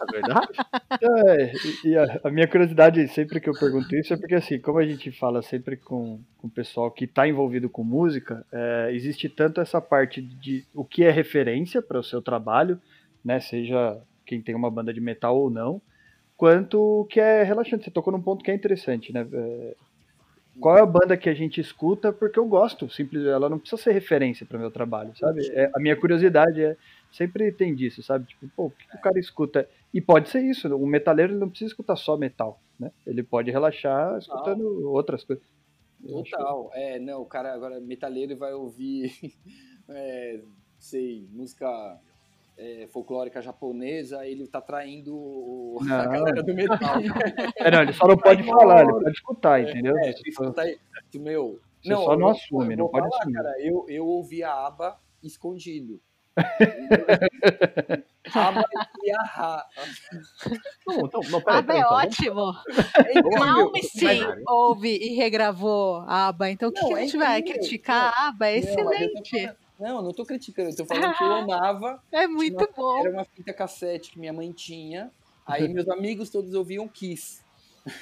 [0.00, 0.48] é verdade?
[1.00, 1.52] É,
[1.84, 4.86] e a, a, minha curiosidade sempre que eu pergunto isso é porque assim, como a
[4.86, 9.60] gente fala sempre com, com o pessoal que está envolvido com música, é, existe tanto
[9.60, 12.80] essa parte de o que é referência para o seu trabalho,
[13.24, 13.40] né?
[13.40, 15.82] Seja quem tem uma banda de metal ou não,
[16.36, 17.84] quanto o que é relaxante.
[17.84, 19.26] Você tocou num ponto que é interessante, né?
[19.32, 19.76] É,
[20.60, 23.80] qual é a banda que a gente escuta porque eu gosto, simples, ela não precisa
[23.80, 25.46] ser referência para meu trabalho, sabe?
[25.52, 26.76] É, a minha curiosidade é
[27.10, 28.26] sempre tem disso, sabe?
[28.26, 29.68] Tipo, pô, o que, que o cara escuta?
[29.92, 32.90] E pode ser isso, o metaleiro não precisa escutar só metal, né?
[33.06, 35.44] Ele pode relaxar escutando outras coisas.
[36.06, 39.12] Total, é, não, o cara agora metaleiro vai ouvir,
[39.88, 40.40] é,
[40.78, 41.66] sei, música
[42.62, 46.96] é, folclórica japonesa, ele tá traindo o, a galera do metal.
[47.56, 49.98] É, não, ele só não pode falar, ele pode escutar, é, entendeu?
[49.98, 50.64] É, escutar,
[51.16, 53.34] meu, Você não, só não assume, não pode falar, assumir.
[53.34, 56.00] Cara, eu, eu ouvi a aba escondido.
[58.34, 58.64] Aba
[59.02, 59.66] e Ahá.
[60.86, 62.54] Não, então, não, pera, Aba é então, ótimo.
[62.96, 66.50] É Malmsteen ouve e regravou a aba.
[66.50, 68.46] Então o que, Não, que a é gente vai criticar a aba?
[68.46, 69.52] É Não, eu excelente.
[69.82, 72.00] Não, não tô criticando, eu tô falando que eu amava.
[72.12, 73.00] É muito uma- bom.
[73.00, 75.10] Era uma fita cassete que minha mãe tinha.
[75.44, 77.42] Aí meus amigos todos ouviam Kiss.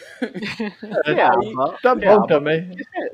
[1.06, 2.26] É, ABBA, Tá é bom ABBA.
[2.26, 2.70] também.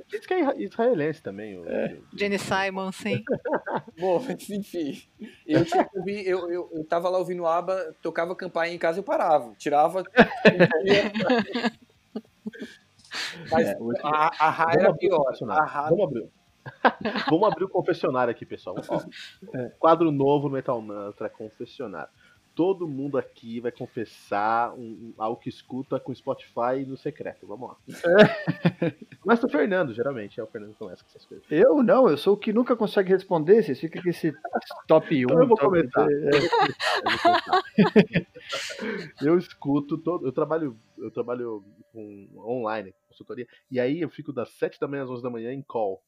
[0.08, 1.56] Diz que é israelense também.
[1.56, 1.64] o-
[2.12, 3.22] Jenny Simon, sim.
[3.96, 5.00] Bom, mas enfim.
[5.46, 8.98] Eu tinha que ouvir, eu, eu, eu tava lá ouvindo ABBA, tocava campainha em casa
[8.98, 9.54] eu parava.
[9.56, 10.02] Tirava.
[13.50, 15.32] Mas É, o- a, a Ra era pior.
[15.50, 16.28] A Ra Vamos abrir.
[17.30, 18.76] Vamos abrir o confessionário aqui, pessoal.
[18.88, 19.00] Ó,
[19.78, 22.10] Quadro novo no Metal Mantra, confessionário.
[22.54, 27.46] Todo mundo aqui vai confessar um, um- algo que escuta com Spotify no secreto.
[27.46, 27.76] Vamos lá.
[29.20, 30.40] Começa o Fernando, geralmente.
[30.40, 31.44] É o Fernando que começa com essas coisas.
[31.50, 33.62] Eu não, eu sou o que nunca consegue responder.
[33.62, 34.32] Vocês ficam com esse
[34.88, 35.28] top 1.
[35.28, 36.06] Então eu vou dois, é.
[39.20, 40.26] Eu escuto todo.
[40.26, 45.04] Eu trabalho, eu trabalho com online, consultoria, e aí eu fico das 7 da manhã
[45.04, 46.02] às 11 da manhã em call.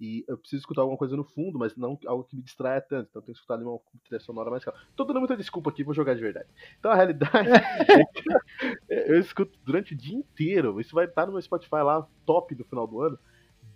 [0.00, 3.08] E eu preciso escutar alguma coisa no fundo, mas não algo que me distraia tanto.
[3.10, 4.80] Então eu tenho que escutar ali uma trilha sonora mais calma.
[4.96, 6.48] Tô dando muita desculpa aqui, vou jogar de verdade.
[6.78, 10.80] Então a realidade é que eu escuto durante o dia inteiro.
[10.80, 13.18] Isso vai estar no meu Spotify lá, top no final do ano.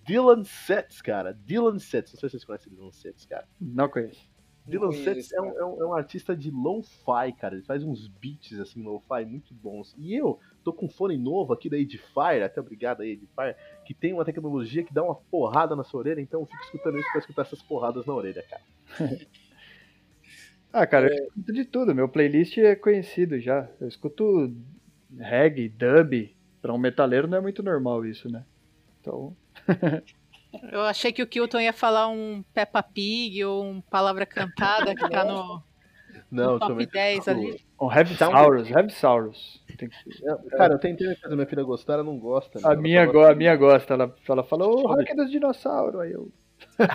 [0.06, 1.34] Dylan Sets, cara.
[1.34, 2.14] Dylan Sets.
[2.14, 3.46] Não sei se vocês conhecem Dylan Sets, cara.
[3.60, 4.33] Não conheço.
[4.66, 7.54] Dylan Sets é um, é, um, é um artista de lo-fi, cara.
[7.54, 9.94] Ele faz uns beats assim, lo-fi muito bons.
[9.98, 13.92] E eu tô com um fone novo aqui da Edifier, até obrigado aí, Edifier, que
[13.92, 17.10] tem uma tecnologia que dá uma porrada na sua orelha, então eu fico escutando isso
[17.12, 18.62] pra escutar essas porradas na orelha, cara.
[20.76, 21.94] Ah, cara, eu escuto de tudo.
[21.94, 23.68] Meu playlist é conhecido já.
[23.80, 24.52] Eu escuto
[25.16, 26.34] reggae, dub.
[26.60, 28.44] Pra um metaleiro não é muito normal isso, né?
[29.00, 29.36] Então,
[30.72, 35.08] Eu achei que o Kilton ia falar um Peppa Pig ou um Palavra Cantada que
[35.08, 35.62] tá no,
[36.30, 36.86] Não, no top também.
[36.86, 37.64] 10 ali.
[37.80, 39.64] um Heavy Sound- Saurus, Heavy Saurus.
[39.78, 42.58] Tem que- Cara, eu tentei fazer minha filha gostar, ela não gosta.
[42.60, 42.66] né?
[42.68, 46.00] A Ela minha, go- gosta- a minha gosta, ela, ela fala, ô, rock dos dinossauros.
[46.00, 46.30] Aí eu.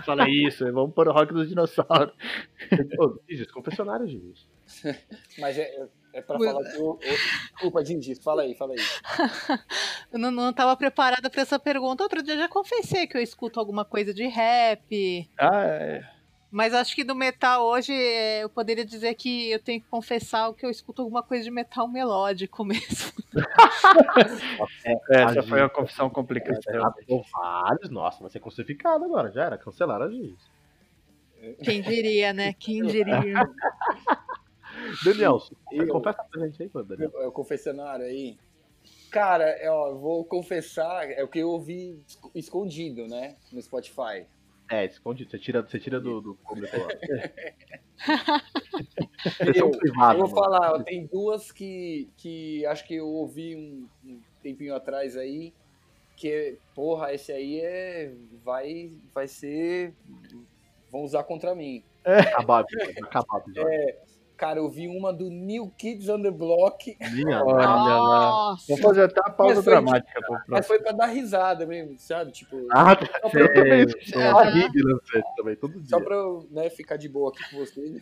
[0.05, 2.13] Fala isso, vamos pôr o rock dos dinossauros.
[2.99, 4.47] Ô, Gis, confessionário, Gis.
[5.37, 5.85] Mas é,
[6.19, 6.91] é pra falar que o.
[6.91, 8.79] o- Desculpa, Didi, fala aí, fala aí.
[10.11, 12.01] Eu não, não tava preparada pra essa pergunta.
[12.03, 15.29] Outro dia eu já confessei que eu escuto alguma coisa de rap.
[15.37, 16.03] Ah, é.
[16.51, 20.51] Mas acho que do metal hoje é, eu poderia dizer que eu tenho que confessar
[20.55, 23.11] que eu escuto alguma coisa de metal melódico mesmo.
[25.11, 26.59] Essa A foi uma confissão complicada.
[26.83, 26.91] Ah,
[27.31, 30.39] vários, nossa, vai ser crucificado agora, já era, cancelaram a Gis.
[31.63, 32.53] Quem diria, né?
[32.59, 33.47] Quem diria?
[35.03, 37.11] Daniel, Eu- confessa pra gente aí, Daniel.
[37.21, 38.37] É o confessionário aí.
[39.11, 43.35] Cara, é, eu vou confessar, é o que eu ouvi esc- escondido, né?
[43.51, 44.25] No Spotify.
[44.71, 46.87] É, esconde, você tira, você tira do, do público lá.
[49.55, 50.57] Eu, privada, eu vou mano.
[50.59, 55.53] falar, tem duas que, que acho que eu ouvi um, um tempinho atrás aí,
[56.15, 58.13] que, porra, esse aí é.
[58.43, 59.93] Vai, vai ser.
[60.91, 61.83] Vão usar contra mim.
[62.05, 62.63] Acabar,
[63.03, 63.95] acabar o episódio.
[64.39, 67.75] Cara, eu vi uma do New Kids on the Block, Minha Olha lá.
[67.75, 68.65] Nossa!
[68.69, 70.67] Vou fazer até a pausa Mas foi- dramática pro mas próximo.
[70.67, 72.31] foi pra dar risada mesmo, sabe?
[72.31, 72.93] Tipo, Ah,
[73.33, 74.21] eu também Sei, escuto sei.
[74.23, 76.05] a Rig lançando também, todo Só dia.
[76.05, 78.01] pra eu né, ficar de boa aqui com vocês.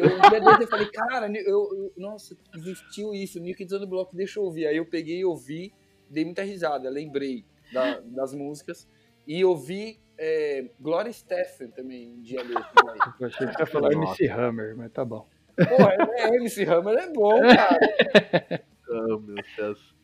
[0.00, 3.80] Eu, um dia desse eu falei, cara, eu, eu- nossa, existiu isso, New Kids on
[3.80, 4.66] the Block, deixa eu ouvir.
[4.66, 5.70] Aí eu peguei e ouvi,
[6.08, 7.44] dei muita risada, lembrei
[7.74, 8.88] da- das músicas.
[9.26, 12.54] E ouvi é, Gloria Stefan também um dia desse.
[12.54, 13.14] né?
[13.20, 15.26] Eu achei que ia falar MC Hammer, mas tá bom.
[15.56, 18.64] Porra, é, MC Hammer é bom, cara.
[18.88, 19.94] Oh, meu Deus.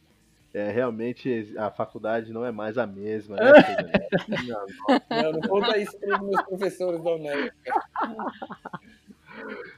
[0.52, 3.52] É, realmente a faculdade não é mais a mesma, né?
[4.48, 5.22] Nossa.
[5.22, 7.52] Não, não conta isso pros meus professores da UNED.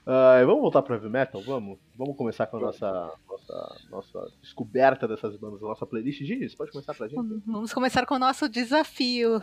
[0.06, 1.42] Ah, vamos voltar pro heavy metal?
[1.42, 1.78] Vamos?
[1.96, 6.22] Vamos começar com a nossa, nossa, nossa descoberta dessas bandas da nossa playlist.
[6.22, 7.42] Gis, pode começar pra gente?
[7.46, 9.42] Vamos começar com o nosso desafio.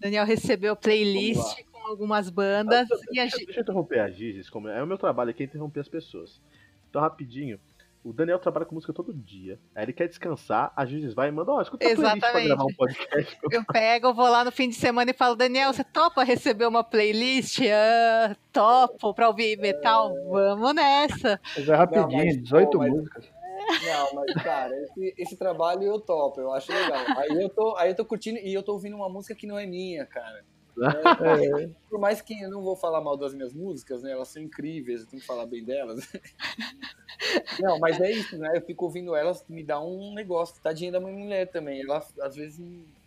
[0.00, 3.46] Daniel recebeu playlist com algumas bandas e a Deixa, gente.
[3.46, 6.40] deixa eu interromper a Gis, como é o meu trabalho aqui é interromper as pessoas.
[6.88, 7.58] Então, rapidinho,
[8.04, 9.60] O Daniel trabalha com música todo dia.
[9.74, 12.20] Aí ele quer descansar, a gente vai e manda, ó, oh, escuta Exatamente.
[12.20, 13.38] playlist pra gravar um podcast.
[13.52, 16.82] Eu pego, vou lá no fim de semana e falo, Daniel, você topa receber uma
[16.82, 17.60] playlist?
[17.60, 20.12] Ah, topo pra ouvir metal?
[20.28, 21.40] Vamos nessa.
[21.56, 22.90] Mas é rapidinho, Não, mas, 18 pô, mas...
[22.90, 23.24] músicas.
[23.86, 27.04] Não, mas, cara, esse, esse, trabalho eu topo, eu acho legal.
[27.16, 29.58] Aí eu, tô, aí eu tô curtindo e eu tô ouvindo uma música que não
[29.58, 30.44] é minha, cara.
[30.78, 34.12] É, por mais que eu não vou falar mal das minhas músicas, né?
[34.12, 36.00] Elas são incríveis, eu tenho que falar bem delas.
[37.60, 38.56] Não, mas é isso, né?
[38.56, 40.60] Eu fico ouvindo elas, me dá um negócio.
[40.62, 41.82] Tadinha da minha mulher também.
[41.82, 42.58] Ela, às vezes,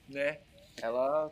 [0.07, 0.39] né?
[0.81, 1.31] Ela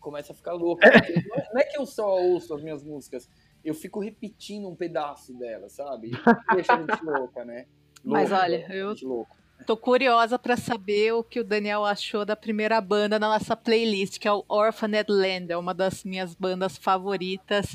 [0.00, 0.86] começa a ficar louca.
[1.52, 3.28] Não é que eu só ouço as minhas músicas,
[3.64, 6.10] eu fico repetindo um pedaço delas, sabe?
[6.54, 7.66] Deixa a gente louca, né?
[8.04, 8.94] Louca, mas olha, eu.
[9.02, 9.36] Louco.
[9.66, 14.18] Tô curiosa para saber o que o Daniel achou da primeira banda na nossa playlist,
[14.18, 17.74] que é o Orphaned Land, é uma das minhas bandas favoritas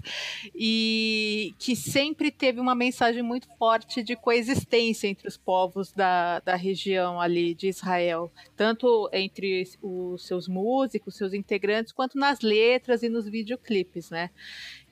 [0.53, 6.55] e que sempre teve uma mensagem muito forte de coexistência entre os povos da, da
[6.55, 13.09] região ali de Israel, tanto entre os seus músicos, seus integrantes, quanto nas letras e
[13.09, 14.29] nos videoclipes, né?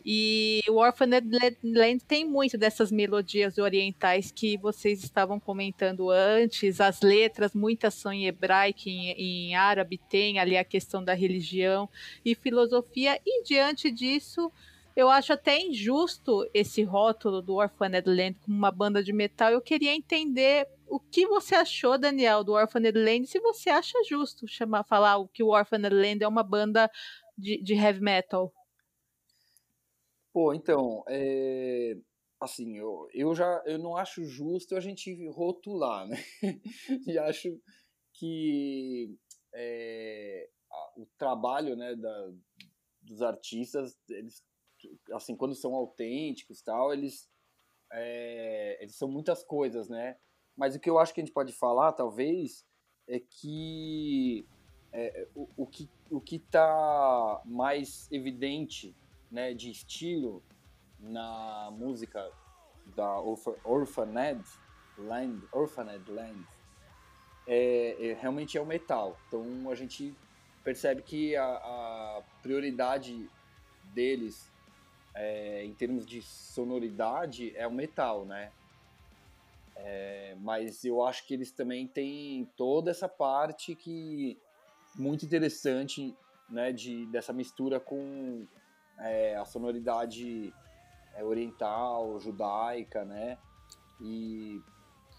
[0.09, 1.27] E o Orphaned
[1.61, 6.79] Land tem muito dessas melodias orientais que vocês estavam comentando antes.
[6.79, 11.89] As letras, muitas são em hebraico, em, em árabe, tem ali a questão da religião
[12.23, 13.19] e filosofia.
[13.25, 14.49] E diante disso,
[14.95, 19.51] eu acho até injusto esse rótulo do Orphaned Land como uma banda de metal.
[19.51, 24.47] Eu queria entender o que você achou, Daniel, do Orphaned Land, se você acha justo
[24.47, 26.89] chamar, falar que o Orphaned Land é uma banda
[27.37, 28.53] de, de heavy metal.
[30.37, 31.97] Pô, então, é,
[32.39, 36.15] assim, eu, eu já eu não acho justo a gente rotular, né?
[37.07, 37.59] e acho
[38.13, 39.17] que
[39.51, 40.47] é,
[40.95, 42.31] o trabalho né, da,
[43.01, 44.43] dos artistas, eles,
[45.11, 47.27] assim, quando são autênticos tal, eles,
[47.91, 50.19] é, eles são muitas coisas, né?
[50.55, 52.63] Mas o que eu acho que a gente pode falar, talvez,
[53.07, 54.47] é que
[54.93, 58.95] é, o, o, que o que está mais evidente
[59.31, 60.43] né, de estilo
[60.99, 62.31] na música
[62.95, 63.19] da
[63.63, 64.43] Orphaned
[64.97, 66.45] Land, Orphaned Land
[67.45, 69.17] é, é, realmente é o metal.
[69.27, 70.13] Então a gente
[70.63, 73.29] percebe que a, a prioridade
[73.93, 74.51] deles
[75.13, 78.51] é, em termos de sonoridade é o metal, né?
[79.75, 84.37] É, mas eu acho que eles também têm toda essa parte que
[84.95, 86.15] muito interessante,
[86.49, 88.47] né, de dessa mistura com
[88.99, 90.53] é, a sonoridade
[91.15, 93.37] é, oriental, judaica, né?
[93.99, 94.61] E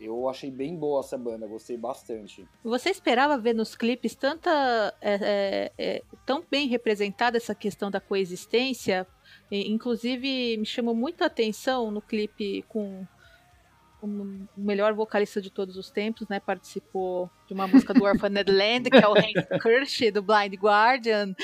[0.00, 2.46] eu achei bem boa essa banda, gostei bastante.
[2.62, 8.00] Você esperava ver nos clipes tanta é, é, é tão bem representada essa questão da
[8.00, 9.06] coexistência?
[9.50, 13.06] Inclusive me chamou muita atenção no clipe com
[14.00, 14.08] o
[14.56, 16.38] melhor vocalista de todos os tempos, né?
[16.38, 21.34] Participou de uma música do Orphaned Land, que é o Hank Kirsch, do Blind Guardian.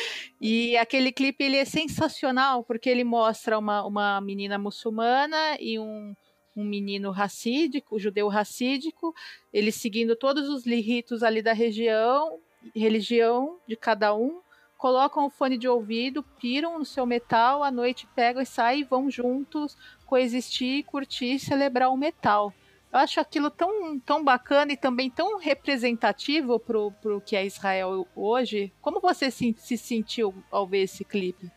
[0.41, 6.15] E aquele clipe ele é sensacional, porque ele mostra uma, uma menina muçulmana e um,
[6.57, 9.13] um menino racídico, judeu racídico,
[9.53, 12.39] eles seguindo todos os ritos ali da região,
[12.75, 14.41] religião de cada um,
[14.85, 18.85] colocam o fone de ouvido, piram no seu metal, à noite pegam e saem e
[18.85, 22.53] vão juntos coexistir, curtir e celebrar o metal.
[22.93, 28.07] Eu acho aquilo tão, tão bacana e também tão representativo para o que é Israel
[28.15, 28.75] hoje.
[28.83, 31.51] Como você se, se sentiu ao ver esse clipe?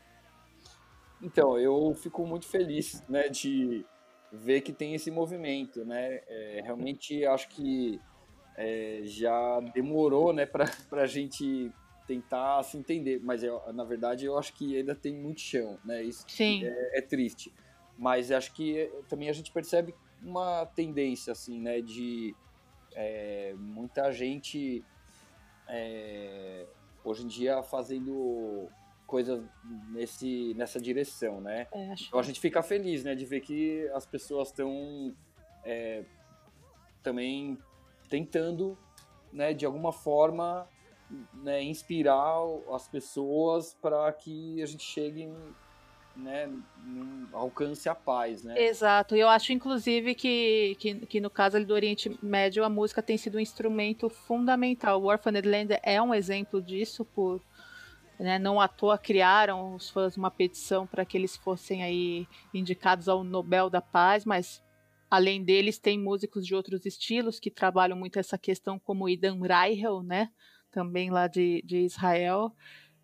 [1.21, 3.85] Então, eu fico muito feliz né, de
[4.31, 5.83] ver que tem esse movimento.
[5.83, 6.21] Né?
[6.29, 7.99] É, realmente acho que
[8.55, 11.73] é, já demorou né, para a gente
[12.07, 16.01] tentar se entender, mas eu, na verdade eu acho que ainda tem muito chão, né?
[16.01, 16.63] Isso Sim.
[16.63, 17.53] É, é triste.
[17.97, 22.35] Mas acho que eh, também a gente percebe uma tendência, assim, né, de
[22.95, 24.83] é, muita gente
[25.67, 26.65] é,
[27.03, 28.67] hoje em dia fazendo
[29.05, 29.43] coisas
[29.89, 31.67] nesse, nessa direção, né?
[31.71, 35.15] É, então a gente fica feliz, né, de ver que as pessoas estão
[37.03, 37.57] também
[38.09, 38.77] tentando,
[39.33, 40.67] né, de alguma forma,
[41.33, 42.37] né, inspirar
[42.73, 45.29] as pessoas para que a gente chegue
[46.15, 46.51] né,
[47.31, 48.59] alcance a paz, né?
[48.59, 49.15] Exato.
[49.15, 53.17] Eu acho, inclusive, que, que, que, no caso ali do Oriente Médio, a música tem
[53.17, 55.01] sido um instrumento fundamental.
[55.01, 57.41] O Orphaned Land é um exemplo disso, por
[58.19, 63.07] né, não à toa criaram os fãs uma petição para que eles fossem aí indicados
[63.07, 64.63] ao Nobel da Paz, mas
[65.09, 70.01] além deles tem músicos de outros estilos que trabalham muito essa questão, como Idan Reichel,
[70.01, 70.29] né?
[70.71, 72.53] Também lá de, de Israel.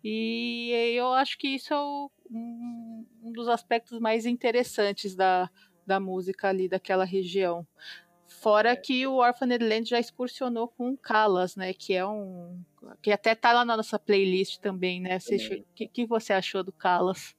[0.02, 5.50] E eu acho que isso é o, um, um, dos aspectos mais interessantes da,
[5.86, 7.66] da música ali daquela região.
[8.26, 8.76] Fora é.
[8.76, 11.72] que o Orphaned Land já excursionou com Calas, né?
[11.72, 12.60] Que é um.
[13.00, 15.16] Que até tá lá na nossa playlist também, né?
[15.16, 17.34] O que, que você achou do Calas?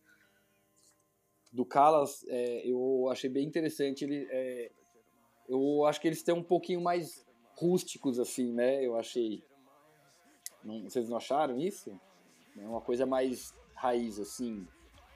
[1.51, 4.03] Do Calas, é, eu achei bem interessante.
[4.03, 4.71] Ele, é,
[5.47, 8.84] eu acho que eles têm um pouquinho mais rústicos, assim, né?
[8.84, 9.43] Eu achei.
[10.66, 11.97] Não, vocês não acharam isso?
[12.57, 14.68] É uma coisa mais raiz, assim.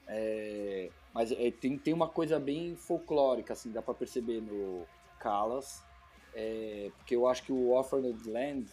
[0.08, 4.86] É, mas é, tem, tem uma coisa bem folclórica, assim, dá pra perceber no
[5.20, 5.84] Calas.
[6.34, 8.72] É, porque eu acho que o Orphaned Land,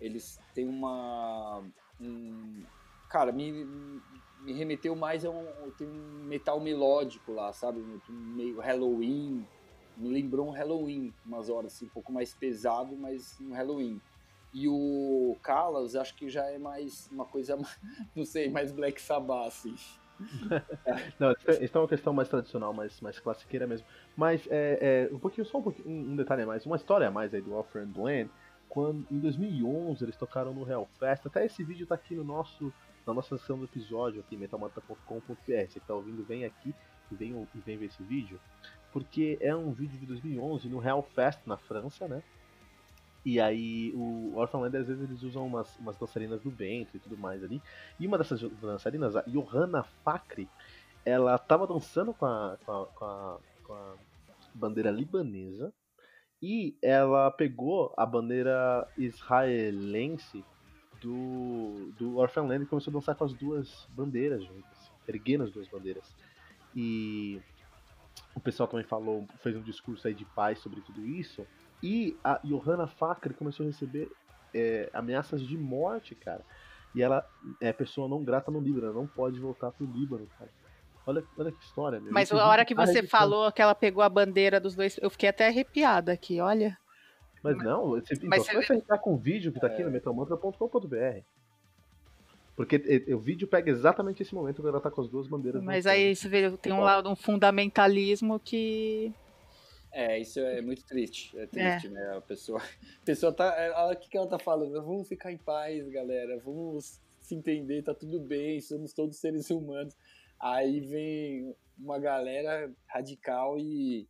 [0.00, 1.62] eles têm uma...
[2.00, 2.64] Um,
[3.08, 3.52] cara, me,
[4.40, 7.80] me remeteu mais a um, tem um metal melódico lá, sabe?
[8.08, 9.46] Meio Halloween.
[9.96, 14.00] Me lembrou um Halloween, umas horas, assim, um pouco mais pesado, mas um Halloween.
[14.52, 17.56] E o Calas, acho que já é mais uma coisa,
[18.14, 19.74] não sei, mais Black Sabbath, assim.
[21.18, 23.86] Não, isso é uma questão mais tradicional, mais, mais classiqueira mesmo.
[24.16, 27.10] Mas é, é um pouquinho, só um, pouquinho, um detalhe a mais, uma história a
[27.10, 28.30] mais aí do Offering Land.
[28.68, 31.26] Quando, em 2011 eles tocaram no Hellfest.
[31.26, 32.72] Até esse vídeo tá aqui no nosso,
[33.06, 35.34] na nossa seção do episódio aqui, metalmata.com.br.
[35.34, 36.74] Você que tá ouvindo, vem aqui
[37.10, 38.38] e vem, e vem ver esse vídeo.
[38.92, 42.22] Porque é um vídeo de 2011 no Hellfest na França, né?
[43.24, 47.16] E aí o Orphanland às vezes eles usam umas, umas dançarinas do ventre e tudo
[47.16, 47.60] mais ali.
[47.98, 50.48] E uma dessas dançarinas, a Johanna Fakri,
[51.04, 53.94] ela tava dançando com a, com a, com a, com a
[54.54, 55.72] bandeira libanesa
[56.42, 60.42] e ela pegou a bandeira israelense
[61.00, 65.68] do, do Orphanland e começou a dançar com as duas bandeiras juntas, erguendo as duas
[65.68, 66.14] bandeiras.
[66.74, 67.40] E
[68.34, 71.46] o pessoal também falou, fez um discurso aí de paz sobre tudo isso.
[71.82, 74.10] E a Johanna Fakr começou a receber
[74.54, 76.44] é, ameaças de morte, cara.
[76.94, 77.24] E ela
[77.60, 80.50] é pessoa não grata no Líbano, não pode voltar pro Líbano, cara.
[81.06, 82.12] Olha, olha que história, meu.
[82.12, 85.28] Mas a hora que você falou que ela pegou a bandeira dos dois, eu fiquei
[85.28, 86.76] até arrepiada aqui, olha.
[87.42, 91.20] Mas não, você, Mas então, você entrar com o vídeo que tá aqui no metalmantra.com.br.
[92.54, 95.62] Porque o vídeo pega exatamente esse momento quando ela tá com as duas bandeiras.
[95.62, 99.14] Mas aí você vê, tem um lado, um fundamentalismo que
[99.92, 101.36] é, isso é muito triste.
[101.38, 101.90] É triste, é.
[101.90, 102.16] né?
[102.16, 103.54] A pessoa, a pessoa tá.
[103.76, 104.72] Olha o que, que ela tá falando.
[104.82, 106.38] Vamos ficar em paz, galera.
[106.38, 109.96] Vamos se entender, tá tudo bem, somos todos seres humanos.
[110.38, 114.08] Aí vem uma galera radical e.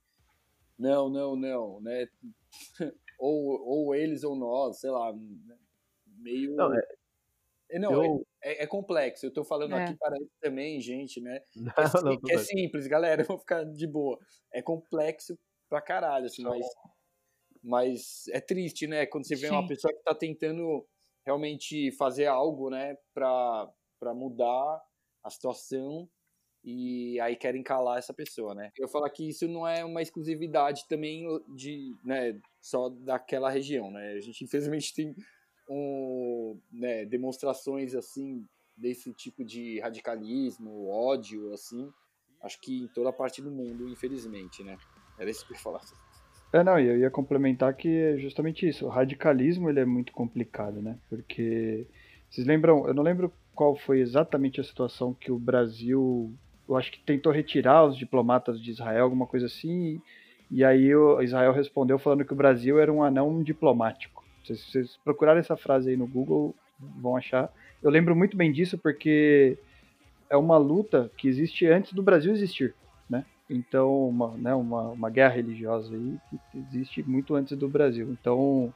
[0.78, 2.08] Não, não, não, né?
[3.18, 5.14] ou, ou eles ou nós, sei lá.
[6.18, 6.54] Meio.
[6.56, 6.82] Não, é...
[7.78, 8.26] Não, eu...
[8.42, 9.26] é, é, complexo.
[9.26, 9.84] Eu tô falando é.
[9.84, 11.40] aqui para também, gente, né?
[11.56, 13.22] Não, é, não, é simples, galera.
[13.24, 14.18] Vou ficar de boa.
[14.52, 15.38] É complexo
[15.70, 16.66] pra caralho, assim, mas,
[17.62, 19.06] mas é triste, né?
[19.06, 19.54] Quando você vê Sim.
[19.54, 20.84] uma pessoa que tá tentando
[21.24, 24.82] realmente fazer algo, né, pra, pra mudar
[25.22, 26.08] a situação
[26.64, 28.70] e aí querem calar essa pessoa, né?
[28.76, 34.12] Eu falo que isso não é uma exclusividade também de, né, só daquela região, né?
[34.12, 35.14] A gente infelizmente tem
[35.68, 38.44] um, né, demonstrações assim
[38.76, 41.90] desse tipo de radicalismo, ódio, assim,
[42.42, 44.76] acho que em toda parte do mundo, infelizmente, né?
[45.20, 45.80] Era isso que eu ia falar.
[46.52, 48.86] É, não, eu ia complementar que é justamente isso.
[48.86, 50.96] O radicalismo ele é muito complicado, né?
[51.08, 51.86] Porque
[52.28, 56.32] vocês lembram, eu não lembro qual foi exatamente a situação que o Brasil,
[56.68, 60.00] eu acho que tentou retirar os diplomatas de Israel, alguma coisa assim,
[60.50, 64.24] e aí o Israel respondeu falando que o Brasil era um anão diplomático.
[64.44, 67.52] Se vocês procurarem essa frase aí no Google, vão achar.
[67.82, 69.58] Eu lembro muito bem disso porque
[70.28, 72.74] é uma luta que existe antes do Brasil existir.
[73.50, 78.08] Então, uma, né, uma, uma guerra religiosa aí que existe muito antes do Brasil.
[78.12, 78.72] Então,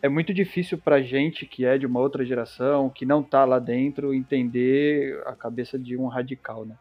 [0.00, 3.58] é muito difícil para gente que é de uma outra geração, que não tá lá
[3.58, 6.74] dentro, entender a cabeça de um radical, né?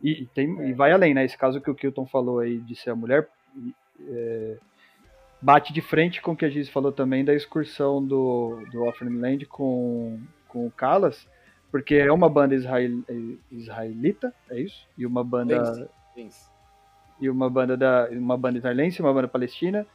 [0.00, 1.24] E, tem, e vai além, né?
[1.24, 3.28] Esse caso que o Kilton falou aí de ser a mulher
[4.08, 4.56] é,
[5.40, 9.18] bate de frente com o que a Giz falou também da excursão do, do Offering
[9.18, 11.28] Land com, com o Calas,
[11.70, 12.90] porque é uma banda israel,
[13.50, 14.86] israelita, é isso?
[14.96, 15.88] E uma banda
[17.20, 19.86] e uma banda da uma banda israelense, uma banda palestina.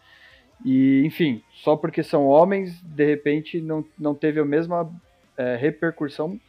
[0.64, 4.92] E, enfim, só porque são homens, de repente não, não teve a mesma
[5.38, 6.40] é, repercussão.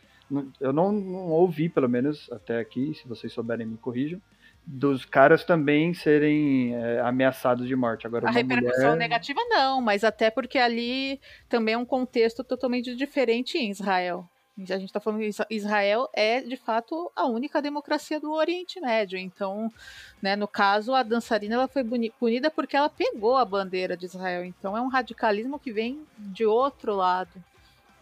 [0.61, 4.21] Eu não, não ouvi, pelo menos até aqui, se vocês souberem me corrijam,
[4.67, 8.07] dos caras também serem é, ameaçados de morte.
[8.07, 8.97] Agora, a repercussão mulher...
[8.97, 14.29] negativa não, mas até porque ali também é um contexto totalmente diferente em Israel.
[14.59, 19.19] A gente está falando que Israel é, de fato, a única democracia do Oriente Médio.
[19.19, 19.73] Então,
[20.21, 21.83] né, no caso, a dançarina ela foi
[22.19, 24.45] punida porque ela pegou a bandeira de Israel.
[24.45, 27.43] Então, é um radicalismo que vem de outro lado.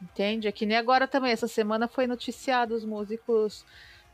[0.02, 0.48] Entende?
[0.48, 1.30] É que nem agora também.
[1.30, 3.64] Essa semana foi noticiado os músicos,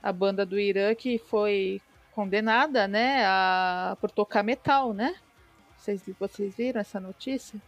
[0.02, 1.80] a banda do Irã que foi
[2.12, 5.14] condenada, né, a, por tocar metal, né?
[5.78, 7.60] Vocês, vocês viram essa notícia?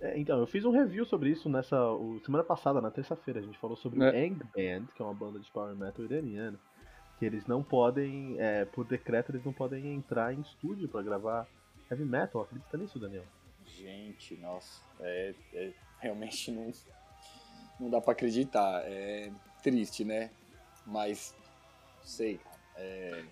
[0.00, 3.40] É, então, eu fiz um review sobre isso nessa o, semana passada, na terça-feira.
[3.40, 4.10] A gente falou sobre é.
[4.10, 6.58] o Ang Band, que é uma banda de power metal iraniana.
[7.18, 11.48] Que eles não podem, é, por decreto, eles não podem entrar em estúdio para gravar
[11.90, 12.42] heavy metal.
[12.42, 13.24] Acredita nisso, Daniel?
[13.64, 16.70] Gente, nossa, é, é realmente não,
[17.80, 18.82] não dá para acreditar.
[18.84, 19.30] É
[19.62, 20.30] triste, né?
[20.86, 21.34] Mas,
[22.04, 22.38] sei,
[22.76, 23.24] é,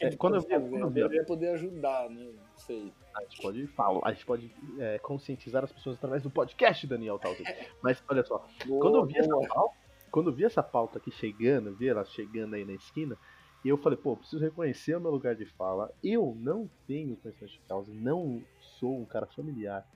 [0.00, 2.24] é, quando eu, quando eu deveria poder ajudar, né?
[2.24, 2.92] Não sei.
[3.14, 7.18] A gente pode falar, a gente pode é, conscientizar as pessoas através do podcast, Daniel
[7.18, 7.42] Talton.
[7.82, 9.76] Mas olha só, boa, quando eu vi essa pauta,
[10.10, 13.18] quando eu vi essa pauta aqui chegando, vi ela chegando aí na esquina,
[13.64, 15.92] e eu falei, pô, preciso reconhecer o meu lugar de fala.
[16.02, 18.42] Eu não tenho conhecimento de causa, não
[18.78, 19.86] sou um cara familiar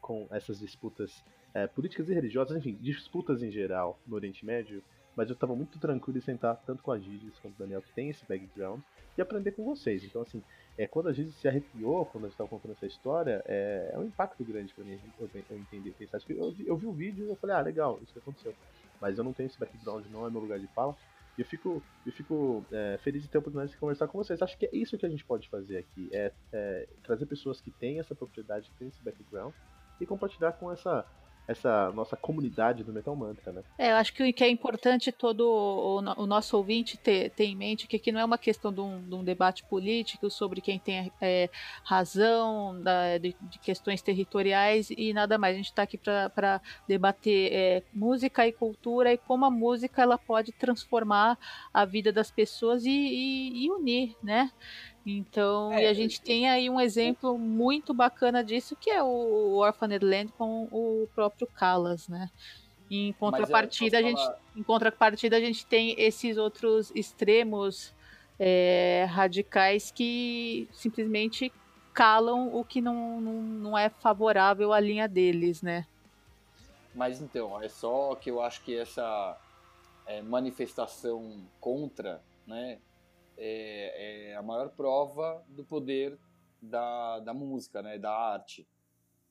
[0.00, 4.82] com essas disputas é, políticas e religiosas, enfim, disputas em geral no Oriente Médio.
[5.16, 7.92] Mas eu tava muito tranquilo em sentar tanto com a Gigi quanto o Daniel, que
[7.92, 8.80] tem esse background,
[9.16, 10.02] e aprender com vocês.
[10.04, 10.42] Então, assim,
[10.76, 13.98] é, quando a Gigi se arrepiou, quando a gente tava contando essa história, é, é
[13.98, 16.18] um impacto grande para mim eu, eu entender, pensar.
[16.28, 18.54] Eu, vi, eu vi o vídeo e eu falei, ah, legal, isso que aconteceu.
[19.00, 20.96] Mas eu não tenho esse background, não é meu lugar de fala.
[21.36, 24.40] E eu fico, eu fico é, feliz de ter a oportunidade de conversar com vocês.
[24.40, 27.70] Acho que é isso que a gente pode fazer aqui: é, é trazer pessoas que
[27.72, 29.52] têm essa propriedade, que têm esse background,
[30.00, 31.04] e compartilhar com essa
[31.46, 33.62] essa nossa comunidade do Metal Mantra, né?
[33.78, 37.56] É, eu acho que que é importante todo o, o nosso ouvinte ter, ter, em
[37.56, 40.78] mente que aqui não é uma questão de um, de um debate político sobre quem
[40.78, 41.50] tem é,
[41.82, 45.54] razão, da, de, de, questões territoriais e nada mais.
[45.54, 50.16] A gente está aqui para debater é, música e cultura e como a música ela
[50.16, 51.38] pode transformar
[51.72, 54.50] a vida das pessoas e, e, e unir, né?
[55.06, 59.56] Então, é, e a gente tem aí um exemplo muito bacana disso, que é o
[59.56, 62.30] Orphaned Land com o próprio Callas, né?
[62.90, 64.38] Em contrapartida, a gente, falar...
[64.56, 67.92] em contrapartida, a gente tem esses outros extremos
[68.38, 71.52] é, radicais que simplesmente
[71.92, 75.86] calam o que não, não, não é favorável à linha deles, né?
[76.94, 79.36] Mas então, é só que eu acho que essa
[80.06, 82.78] é, manifestação contra, né,
[83.36, 86.18] é, é a maior prova do poder
[86.60, 88.66] da, da música, né, da arte.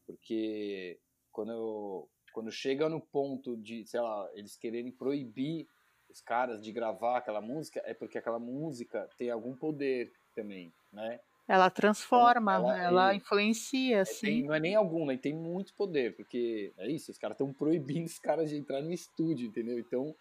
[0.06, 1.00] Porque
[1.32, 5.68] quando, eu, quando chega no ponto de, sei lá, eles quererem proibir
[6.10, 11.20] os caras de gravar aquela música, é porque aquela música tem algum poder também, né?
[11.46, 14.26] Ela transforma, ela, ela influencia, é, sim.
[14.26, 15.18] Tem, não é nem algum, né?
[15.18, 18.94] tem muito poder, porque é isso, os caras estão proibindo os caras de entrar no
[18.94, 19.78] estúdio, entendeu?
[19.78, 20.16] Então,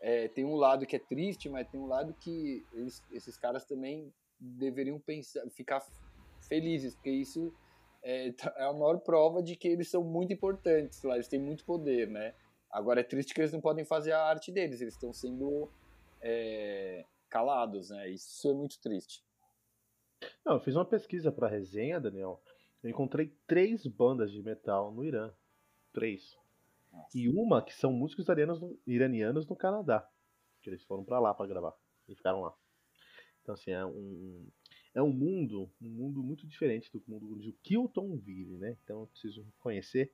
[0.00, 3.64] é, tem um lado que é triste, mas tem um lado que eles, esses caras
[3.64, 5.84] também deveriam pensar, ficar
[6.48, 7.52] felizes, porque isso
[8.02, 11.64] é, é, a maior prova de que eles são muito importantes lá, eles têm muito
[11.64, 12.34] poder, né?
[12.70, 15.68] Agora é triste que eles não podem fazer a arte deles, eles estão sendo
[16.20, 18.08] é, calados, né?
[18.10, 19.24] Isso é muito triste.
[20.44, 22.40] Não, eu fiz uma pesquisa para resenha, Daniel.
[22.82, 25.32] Eu encontrei três bandas de metal no Irã.
[25.92, 26.36] Três.
[27.14, 30.08] E uma que são músicos iranianos, iranianos no Canadá.
[30.62, 31.74] Que eles foram para lá para gravar.
[32.08, 32.54] E ficaram lá.
[33.42, 34.48] Então, assim, é um,
[34.94, 38.76] é um mundo, um mundo muito diferente do mundo onde o Kilton vive, né?
[38.82, 40.12] Então eu preciso conhecer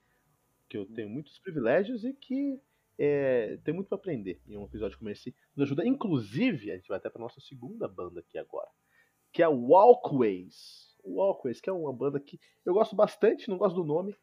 [0.68, 2.60] que eu tenho muitos privilégios e que
[2.98, 5.34] é, tem muito para aprender em um episódio como esse.
[5.54, 8.68] Nos ajuda, inclusive, a gente vai até para nossa segunda banda aqui agora,
[9.32, 10.96] que é o Walkways.
[11.04, 14.16] Walkways, que é uma banda que eu gosto bastante, não gosto do nome,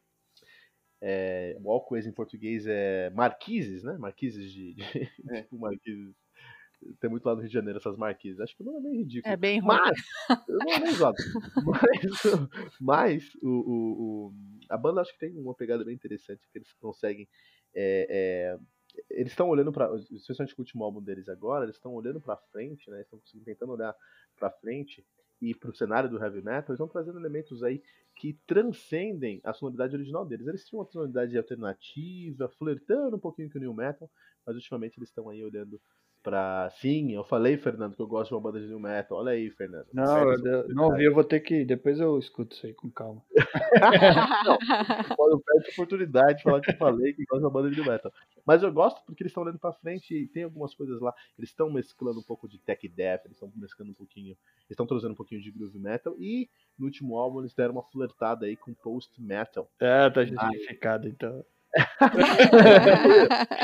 [1.00, 3.96] é, walkways em português é marquises, né?
[3.98, 4.74] Marquises de.
[4.74, 4.82] de
[5.30, 5.42] é.
[5.42, 6.14] tipo marquises.
[6.98, 8.40] Tem muito lá no Rio de Janeiro essas marquises.
[8.40, 9.32] Acho que o nome é meio ridículo.
[9.32, 9.68] É bem ruim.
[9.68, 9.98] Mas,
[10.48, 11.16] não é usado.
[11.62, 12.00] mas,
[12.80, 14.34] mas o, o, o,
[14.68, 17.28] a banda acho que tem uma pegada bem interessante, que eles conseguem.
[17.74, 18.58] É, é,
[19.10, 22.90] eles estão olhando para, especialmente o último álbum deles agora, eles estão olhando para frente,
[22.90, 23.02] né?
[23.02, 23.94] Estão tentando olhar
[24.38, 25.06] para frente
[25.40, 27.82] e para o cenário do heavy metal, eles vão trazendo elementos aí
[28.14, 30.46] que transcendem a sonoridade original deles.
[30.46, 34.10] Eles tinham uma sonoridade alternativa, flertando um pouquinho com o new metal,
[34.44, 35.80] mas ultimamente eles estão aí olhando
[36.22, 36.70] pra.
[36.80, 39.18] Sim, eu falei, Fernando, que eu gosto de uma banda de new metal.
[39.18, 39.86] Olha aí, Fernando.
[39.92, 41.64] Não, eu, não ouvi, eu vou ter que.
[41.64, 43.22] Depois eu escuto isso aí com calma.
[44.46, 47.76] não, eu peço oportunidade de falar que eu falei que gosto de uma banda de
[47.76, 48.12] new metal.
[48.46, 51.14] Mas eu gosto porque eles estão olhando pra frente e tem algumas coisas lá.
[51.38, 54.36] Eles estão mesclando um pouco de tech death, eles estão mesclando um pouquinho.
[54.60, 56.14] Eles estão trazendo um pouquinho de groove metal.
[56.18, 56.48] E
[56.78, 59.70] no último álbum eles deram uma flertada aí com post metal.
[59.78, 61.44] É, tá justificado então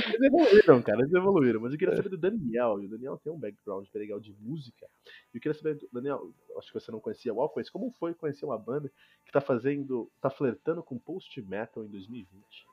[0.07, 1.61] eles evoluíram, cara, eles evoluíram.
[1.61, 2.81] Mas eu queria saber do Daniel.
[2.81, 4.87] E o Daniel tem um background bem legal de música.
[5.33, 8.45] E eu queria saber, Daniel, acho que você não conhecia o Alquist, como foi conhecer
[8.45, 8.91] uma banda
[9.25, 12.67] que tá fazendo, tá flertando com post metal em 2020?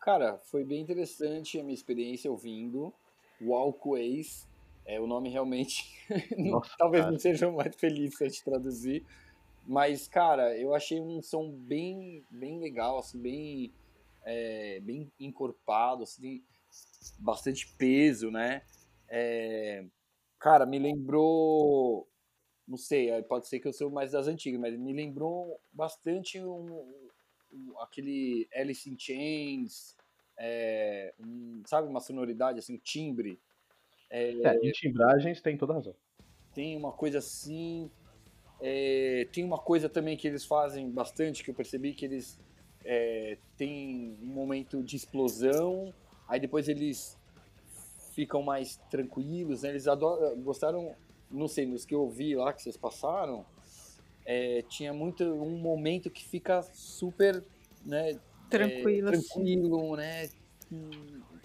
[0.00, 2.92] Cara, foi bem interessante a minha experiência ouvindo.
[3.40, 4.48] Walkways
[4.86, 5.84] é o nome realmente.
[6.38, 7.12] Nossa, talvez cara.
[7.12, 9.04] não seja o mais feliz gente traduzir,
[9.66, 13.72] Mas, cara, eu achei um som bem, bem legal, assim, bem,
[14.24, 16.42] é, bem encorpado, assim,
[17.18, 18.62] bastante peso, né?
[19.08, 19.84] É,
[20.38, 22.08] cara, me lembrou,
[22.66, 26.92] não sei, pode ser que eu sou mais das antigas, mas me lembrou bastante um,
[27.52, 29.96] um aquele Alice in Chains,
[30.38, 33.40] é, um, sabe, uma sonoridade, assim, um timbre.
[34.08, 35.94] É, é, de timbragens tem toda razão.
[36.54, 37.90] Tem uma coisa assim,
[38.60, 42.40] é, tem uma coisa também que eles fazem bastante, que eu percebi que eles
[42.84, 45.92] é, têm um momento de explosão,
[46.28, 47.18] aí depois eles
[48.14, 49.70] ficam mais tranquilos, né?
[49.70, 50.94] Eles adoram, gostaram,
[51.30, 53.44] não sei, nos que eu ouvi lá que vocês passaram,
[54.24, 57.42] é, tinha muito um momento que fica super,
[57.84, 58.18] né?
[58.48, 60.28] Tranquilo, é, tranquilo, né?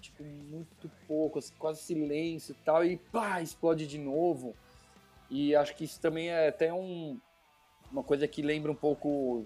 [0.00, 4.54] Tipo, muito pouco, assim, quase silêncio e tal, e pá, explode de novo.
[5.30, 7.18] E acho que isso também é até um,
[7.90, 9.44] uma coisa que lembra um pouco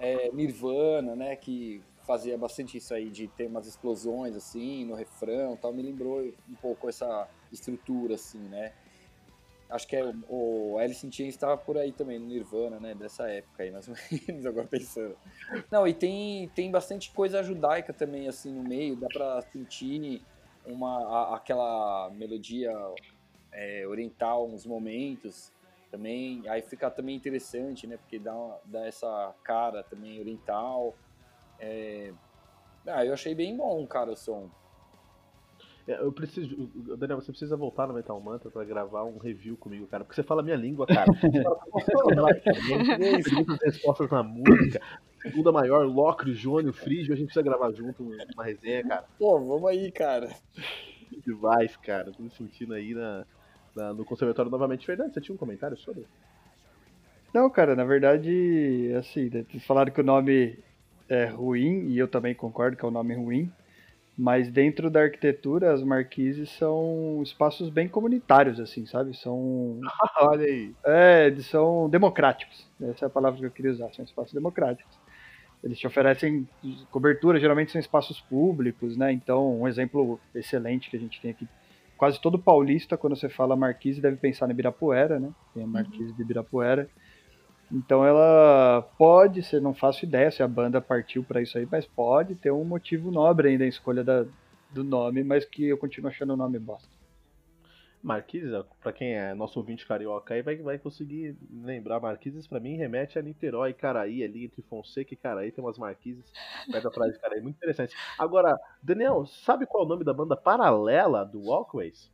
[0.00, 1.36] é, Nirvana, né?
[1.36, 5.72] Que fazia bastante isso aí de ter umas explosões assim no refrão tal.
[5.72, 8.72] Me lembrou um pouco essa estrutura assim, né?
[9.68, 12.92] Acho que é, o Alice in Chains estava por aí também, no Nirvana, né?
[12.92, 13.94] Dessa época aí, mais ou
[14.28, 15.16] menos, agora pensando.
[15.70, 18.96] Não, e tem, tem bastante coisa judaica também, assim, no meio.
[18.96, 20.22] Dá pra sentir
[20.66, 22.72] uma, a, aquela melodia
[23.52, 25.52] é, oriental uns momentos
[25.90, 26.48] também.
[26.48, 27.96] Aí fica também interessante, né?
[27.96, 30.94] Porque dá, dá essa cara também oriental.
[31.58, 32.12] É...
[32.86, 34.48] Ah, eu achei bem bom, cara, o som.
[35.86, 36.56] É, eu preciso.
[36.96, 40.04] Daniel, você precisa voltar no Metal Mantra pra gravar um review comigo, cara.
[40.04, 41.10] Porque você fala a minha língua, cara.
[43.26, 44.80] Perguntas respostas na música.
[45.20, 48.02] Segunda maior, Locre, Jônio, Frígio, a gente precisa gravar junto
[48.34, 49.04] uma resenha, cara.
[49.18, 50.30] Pô, vamos aí, cara.
[51.26, 52.10] Demais, cara.
[52.12, 53.26] Tô me sentindo aí na,
[53.74, 54.86] na, no conservatório novamente.
[54.86, 56.06] Verdade, você tinha um comentário sobre?
[57.32, 60.58] Não, cara, na verdade, assim, né, vocês falaram que o nome
[61.08, 63.50] é ruim, e eu também concordo que é um nome ruim,
[64.18, 69.16] mas dentro da arquitetura, as marquises são espaços bem comunitários, assim, sabe?
[69.16, 69.80] São.
[70.20, 70.74] Olha aí.
[70.84, 72.68] É, são democráticos.
[72.82, 74.98] Essa é a palavra que eu queria usar, são espaços democráticos.
[75.62, 76.48] Eles te oferecem
[76.90, 79.12] cobertura, geralmente são espaços públicos, né?
[79.12, 81.46] Então, um exemplo excelente que a gente tem aqui
[82.00, 85.28] quase todo paulista, quando você fala Marquise, deve pensar no Ibirapuera, né?
[85.52, 85.72] Tem a uhum.
[85.72, 86.16] Marquise uhum.
[86.16, 86.88] de Ibirapuera.
[87.70, 91.84] Então ela pode ser, não faço ideia se a banda partiu para isso aí, mas
[91.84, 94.24] pode ter um motivo nobre ainda em escolha da,
[94.70, 96.88] do nome, mas que eu continuo achando o nome bosta.
[98.02, 102.00] Marquises, para quem é nosso ouvinte carioca aí, vai, vai conseguir lembrar.
[102.00, 106.32] Marquises, para mim, remete a Niterói, Caraí, ali entre Fonseca e Caraí, tem umas Marquises
[106.70, 107.94] perto da praia de Caraí, muito interessante.
[108.18, 112.10] Agora, Daniel, sabe qual é o nome da banda paralela do Walkways?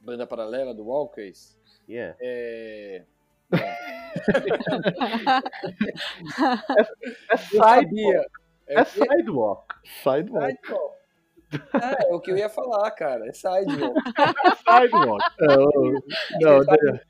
[0.00, 1.56] Banda paralela do Walkways?
[1.88, 2.16] Yeah.
[2.20, 3.04] É.
[3.52, 3.60] é,
[7.30, 8.30] é Sidewalk.
[8.66, 9.74] É, é Sidewalk.
[9.84, 10.56] Sidewalk.
[10.56, 10.99] Sidewalk.
[11.52, 13.28] É, é o que eu ia falar, cara.
[13.28, 14.00] É Sidewalk.
[14.58, 15.24] sidewalk.
[15.40, 15.46] É,
[16.40, 17.00] não, não,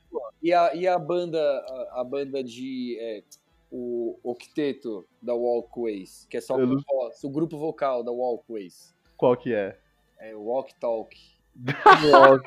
[0.41, 2.97] e, a, e a banda, a, a banda de.
[2.99, 3.23] É,
[3.71, 6.77] o octeto da Walkways, que é só o,
[7.23, 8.93] o, grupo vocal da Walkways.
[9.15, 9.77] Qual que é?
[10.19, 11.17] É o Walk Talk.
[12.11, 12.43] Walk,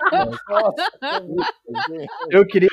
[2.31, 2.69] eu queria.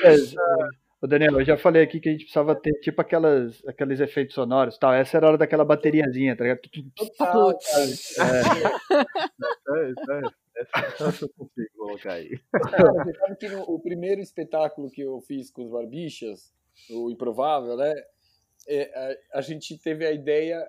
[1.02, 4.36] Ô Daniel, eu já falei aqui que a gente precisava ter tipo aquelas, aqueles efeitos
[4.36, 4.94] sonoros tal.
[4.94, 6.60] Essa era a hora daquela bateriazinha, tá ligado?
[6.94, 8.22] Total, é.
[10.54, 12.38] Essa eu consigo colocar aí.
[12.54, 16.54] Você sabe que no, o primeiro espetáculo que eu fiz com os Barbichas,
[16.88, 17.92] o Improvável, né?
[18.68, 20.64] É, a, a, gente teve a ideia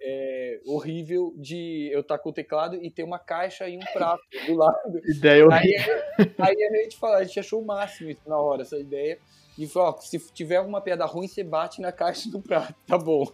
[0.00, 3.84] é, horrível de eu estar tá com o teclado e ter uma caixa e um
[3.92, 5.00] prato do lado.
[5.04, 5.94] Ideia horrível.
[6.18, 9.18] Aí, aí a gente falou, a gente achou o máximo isso na hora, essa ideia.
[9.58, 12.98] E falou, ó, se tiver alguma piada ruim, você bate na caixa do prato, tá
[12.98, 13.26] bom.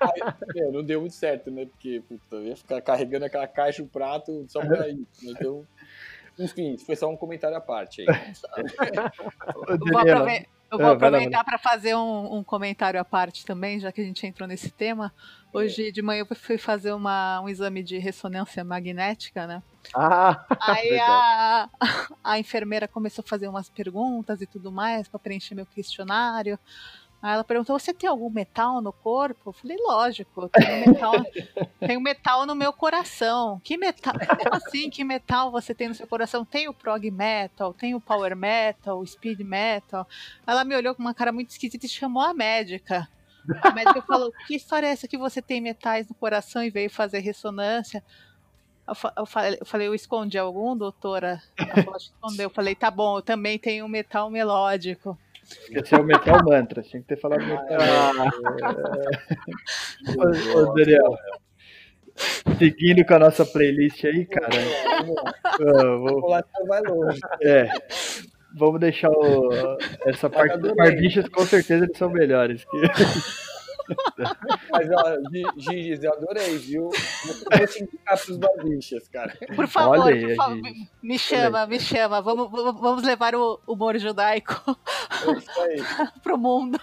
[0.00, 0.20] Aí,
[0.56, 1.66] é, não deu muito certo, né?
[1.66, 5.24] Porque, puta, eu ia ficar carregando aquela caixa, o prato, só pra isso.
[5.24, 5.32] Né?
[5.32, 5.66] Então,
[6.38, 8.06] enfim, foi só um comentário à parte aí.
[10.72, 14.26] Eu vou, aproveitar para fazer um, um, comentário à parte também, já que a gente
[14.26, 15.12] entrou nesse tema.
[15.52, 19.62] Hoje de manhã eu fui fazer uma, um exame de ressonância magnética, né?
[19.94, 21.68] Ah, Aí a,
[22.24, 26.58] a enfermeira começou a fazer umas perguntas e tudo mais para preencher meu questionário.
[27.22, 29.50] Aí ela perguntou: Você tem algum metal no corpo?
[29.50, 31.12] Eu falei: Lógico, tenho metal,
[31.78, 33.60] tenho metal no meu coração.
[33.62, 34.14] Que metal?
[34.18, 34.90] Como assim?
[34.90, 36.44] Que metal você tem no seu coração?
[36.44, 40.06] Tem o prog metal, tem o power metal, o speed metal.
[40.44, 43.08] Ela me olhou com uma cara muito esquisita e chamou a médica.
[43.62, 46.90] A médica falou: Que história é essa que você tem metais no coração e veio
[46.90, 48.02] fazer ressonância?
[49.16, 51.40] Eu falei, eu falei, eu escondi algum, doutora?
[51.56, 52.46] Ela falou, escondeu.
[52.46, 55.16] Eu falei, tá bom, eu também tenho metal melódico.
[55.70, 56.82] Esse é o Metal Mantra.
[56.82, 58.30] Tinha que ter falado Metal ah,
[60.06, 60.56] é...
[60.56, 61.16] Ô, Daniel,
[62.58, 64.48] seguindo com a nossa playlist aí, cara.
[65.98, 66.20] Vou...
[66.20, 66.30] Vou...
[66.66, 67.20] vai longe.
[67.42, 67.68] É.
[68.54, 69.50] Vamos deixar o...
[70.06, 72.64] essa parte dos barbichas, com certeza eles são melhores.
[72.64, 72.78] Que...
[74.70, 75.16] Mas, ó,
[75.56, 76.90] Gigi, eu adorei, viu?
[76.90, 79.36] Vou te indicar pros barbichas, cara.
[79.54, 80.60] Por favor, Olha, por favor
[81.02, 82.22] me chama, me chama.
[82.22, 84.62] Vamos, vamos levar o humor judaico
[85.22, 86.78] é pro mundo.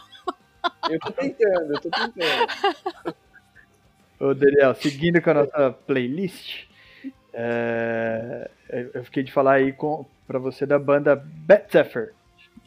[0.90, 3.16] Eu tô tentando, eu tô tentando.
[4.20, 6.66] Ô, Daniel, seguindo com a nossa playlist,
[7.34, 8.50] é...
[8.94, 12.14] eu fiquei de falar aí com, pra você da banda Bet Zephyr.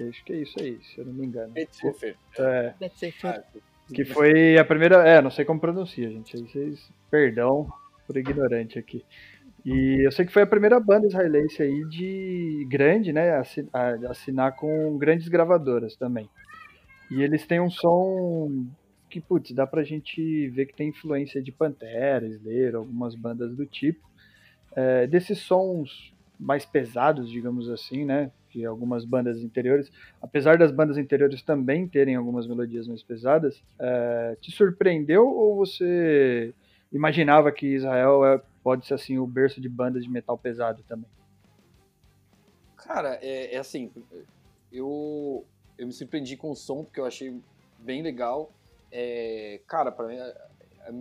[0.00, 1.52] Acho que é isso aí, se eu não me engano.
[1.52, 2.16] Bet Zephyr.
[2.38, 2.74] É.
[3.24, 3.42] Ah,
[3.92, 5.06] que foi a primeira.
[5.06, 6.36] É, não sei como pronuncia, gente.
[6.36, 6.90] Vocês.
[7.10, 7.68] Perdão
[8.06, 9.04] por ignorante aqui.
[9.64, 13.40] E eu sei que foi a primeira banda israelense aí de grande, né?
[14.08, 16.28] Assinar com grandes gravadoras também.
[17.10, 18.66] E eles têm um som
[19.08, 23.66] que, putz, dá pra gente ver que tem influência de Pantera, Slayer, algumas bandas do
[23.66, 24.00] tipo.
[24.74, 28.30] É, desses sons mais pesados, digamos assim, né?
[28.50, 34.36] Que algumas bandas interiores, apesar das bandas interiores também terem algumas melodias mais pesadas, é,
[34.40, 36.52] te surpreendeu ou você
[36.92, 41.08] imaginava que Israel é, pode ser assim o berço de bandas de metal pesado também?
[42.76, 43.90] Cara, é, é assim,
[44.72, 45.44] eu
[45.78, 47.40] eu me surpreendi com o som porque eu achei
[47.78, 48.52] bem legal.
[48.90, 50.36] É, cara, para mim é,
[50.86, 50.92] é,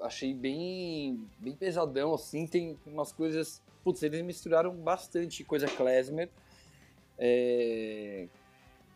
[0.00, 6.28] achei bem bem pesadão assim, tem umas coisas putz, eles misturaram bastante coisa klezmer.
[7.16, 8.26] É,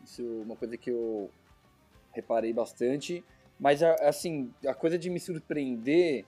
[0.03, 1.29] isso é uma coisa que eu
[2.11, 3.23] reparei bastante.
[3.57, 6.25] Mas, assim, a coisa de me surpreender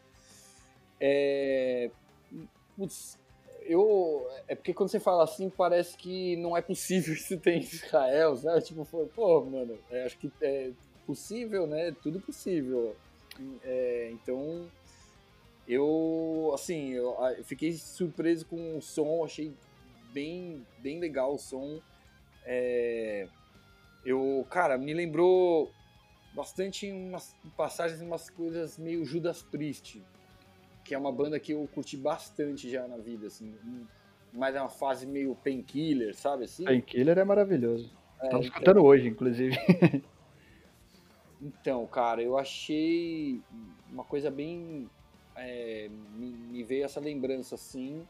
[0.97, 1.91] é.
[2.77, 3.19] Putz,
[3.63, 4.25] eu.
[4.47, 8.37] É porque quando você fala assim, parece que não é possível isso ter em Israel,
[8.37, 8.61] sabe?
[8.61, 10.71] Tipo, pô, mano, é, acho que é
[11.05, 11.93] possível, né?
[12.01, 12.95] Tudo possível.
[13.61, 14.69] É, então,
[15.67, 19.53] eu, assim, eu, eu, fiquei surpreso com o som, achei
[20.11, 21.79] bem, bem legal o som.
[22.45, 23.27] É,
[24.05, 25.71] eu, cara, me lembrou
[26.35, 30.03] bastante umas passagens, umas coisas meio Judas Priest,
[30.83, 33.55] que é uma banda que eu curti bastante já na vida, assim,
[34.33, 36.65] mas é uma fase meio painkiller, sabe assim?
[36.65, 37.89] Painkiller é maravilhoso.
[38.19, 38.57] É, Estamos então...
[38.57, 39.55] escutando hoje, inclusive.
[41.41, 43.39] então, cara, eu achei
[43.89, 44.89] uma coisa bem
[45.35, 48.01] é, me, me, veio essa lembrança assim.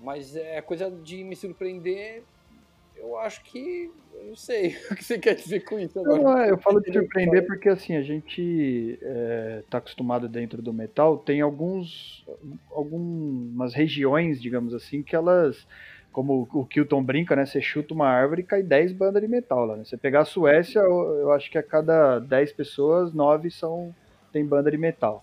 [0.00, 2.22] Mas é coisa de me surpreender.
[2.96, 3.90] Eu acho que.
[4.14, 6.22] Eu não sei o que você quer dizer com isso agora.
[6.22, 10.72] Não, é, eu falo de surpreender porque assim, a gente é, tá acostumado dentro do
[10.72, 12.24] metal, tem alguns.
[12.70, 15.66] algumas regiões, digamos assim, que elas.
[16.12, 17.44] Como o Kilton brinca, né?
[17.44, 19.76] Você chuta uma árvore e cai 10 bandas de metal lá.
[19.76, 19.84] Né?
[19.84, 23.94] Você pegar a Suécia, eu, eu acho que a cada 10 pessoas, 9 são,
[24.32, 25.22] tem banda de metal.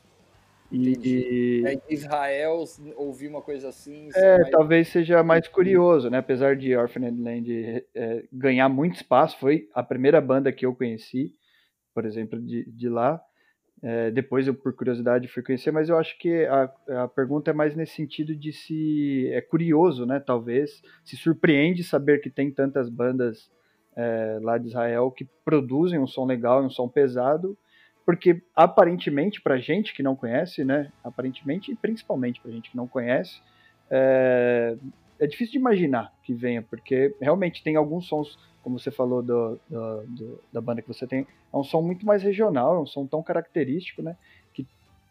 [0.75, 2.63] E é, Israel
[2.95, 4.09] ouvir uma coisa assim.
[4.15, 4.49] É, mais...
[4.49, 6.17] talvez seja mais curioso, né?
[6.17, 11.35] Apesar de Orphaned Land é, ganhar muito espaço, foi a primeira banda que eu conheci,
[11.93, 13.21] por exemplo, de, de lá.
[13.83, 17.53] É, depois eu, por curiosidade, fui conhecer, mas eu acho que a, a pergunta é
[17.53, 20.19] mais nesse sentido de se é curioso, né?
[20.19, 23.51] Talvez se surpreende saber que tem tantas bandas
[23.95, 27.55] é, lá de Israel que produzem um som legal e um som pesado
[28.05, 32.87] porque aparentemente para gente que não conhece, né, aparentemente e principalmente para gente que não
[32.87, 33.41] conhece,
[33.89, 34.75] é,
[35.19, 39.59] é, difícil de imaginar que venha, porque realmente tem alguns sons, como você falou do,
[39.69, 42.85] do, do, da banda que você tem, é um som muito mais regional, é um
[42.85, 44.17] som tão característico, né,
[44.53, 44.67] que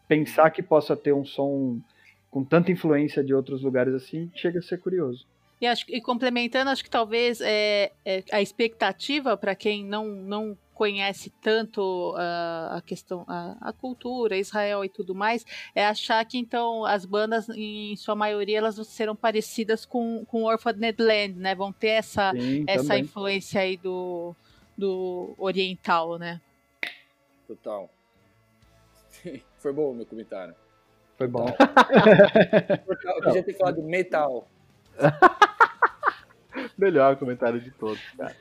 [0.07, 1.79] pensar que possa ter um som
[2.29, 5.25] com tanta influência de outros lugares assim chega a ser curioso.
[5.61, 10.57] E, acho, e complementando, acho que talvez é, é a expectativa para quem não, não
[10.73, 16.37] conhece tanto uh, a questão, a, a, cultura, Israel e tudo mais, é achar que
[16.37, 21.55] então as bandas, em sua maioria, elas serão parecidas com, com Orphaned Land, né?
[21.55, 24.35] Vão ter essa, Sim, essa influência aí do,
[24.77, 26.41] do oriental, né?
[27.47, 27.89] Total.
[29.57, 30.55] Foi bom o meu comentário.
[31.17, 31.45] Foi bom.
[33.15, 34.47] Eu podia ter falado metal.
[36.83, 38.35] Melhor comentário de todos, cara.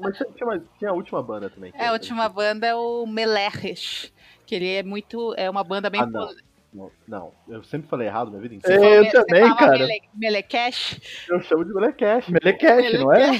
[0.00, 1.72] mas tinha, tinha, a última banda também.
[1.76, 4.12] É, a última banda é o Meleches,
[4.46, 5.34] que ele é muito.
[5.36, 6.00] É uma banda bem.
[6.00, 6.28] Ah, não.
[6.74, 8.84] Não, não, eu sempre falei errado minha vida inteira.
[8.84, 9.78] É, eu também, cara.
[9.78, 11.00] Mele, Melecash?
[11.28, 12.28] Eu chamo de Melecash.
[12.28, 13.30] Melecash, não é?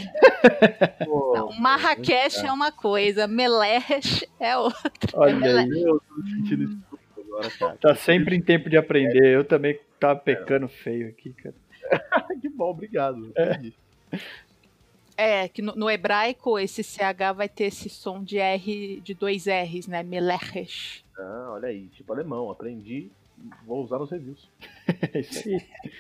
[1.05, 4.81] não, Marrakech é uma coisa, Meleche é outra.
[5.15, 6.79] Olha aí, eu tô sentindo isso
[7.19, 7.79] agora, cara.
[7.81, 9.35] Tá sempre em tempo de aprender.
[9.35, 11.57] Eu também tava pecando feio aqui, cara.
[12.41, 13.33] que bom, obrigado.
[13.37, 13.59] É.
[15.17, 19.47] É, que no, no, hebraico esse CH vai ter esse som de R, de dois
[19.47, 20.03] R's, né?
[20.03, 21.05] Meleches.
[21.17, 23.11] Ah, olha aí, tipo alemão, aprendi,
[23.65, 24.51] vou usar nos reviews.
[24.89, 25.91] é.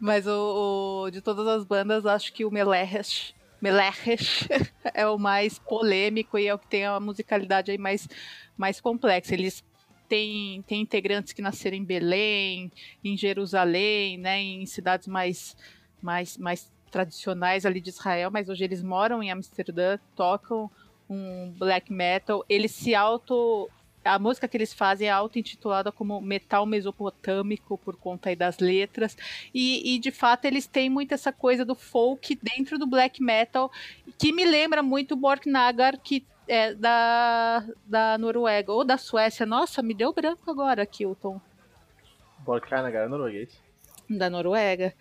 [0.00, 4.46] Mas o, o, de todas as bandas, acho que o Meleches, Meleches
[4.92, 8.08] é o mais polêmico e é o que tem a musicalidade aí mais,
[8.56, 9.32] mais complexa.
[9.32, 9.64] Eles
[10.08, 12.70] têm, têm integrantes que nasceram em Belém,
[13.02, 15.56] em Jerusalém, né, em cidades mais,
[16.02, 20.70] mais, mais tradicionais ali de Israel, mas hoje eles moram em Amsterdã, tocam
[21.10, 22.42] um black metal.
[22.48, 23.68] Eles se auto
[24.02, 29.16] a música que eles fazem é auto-intitulada como Metal Mesopotâmico, por conta aí das letras.
[29.52, 33.70] E, e, de fato eles têm muito essa coisa do folk dentro do black metal,
[34.16, 39.44] que me lembra muito o Borknagar, que é da, da Noruega, ou da Suécia.
[39.44, 41.40] Nossa, me deu branco agora, Kilton.
[42.38, 43.60] Borknagar é norueguês.
[44.08, 44.94] Da Noruega.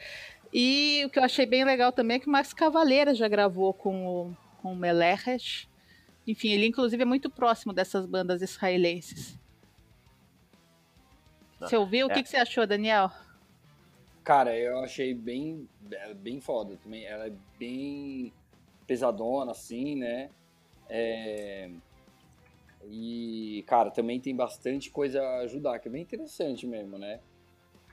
[0.57, 3.73] E o que eu achei bem legal também é que o Max Cavaleira já gravou
[3.73, 5.67] com o, com o Meleches.
[6.25, 9.37] Enfim, ele inclusive é muito próximo dessas bandas israelenses.
[11.59, 12.07] Ah, você ouviu?
[12.07, 12.09] É.
[12.09, 13.11] O que, que você achou, Daniel?
[14.23, 17.03] Cara, eu achei bem, é, bem foda também.
[17.03, 18.31] Ela é bem
[18.87, 20.29] pesadona, assim, né?
[20.87, 21.69] É...
[22.85, 27.19] E, cara, também tem bastante coisa a que é bem interessante mesmo, né?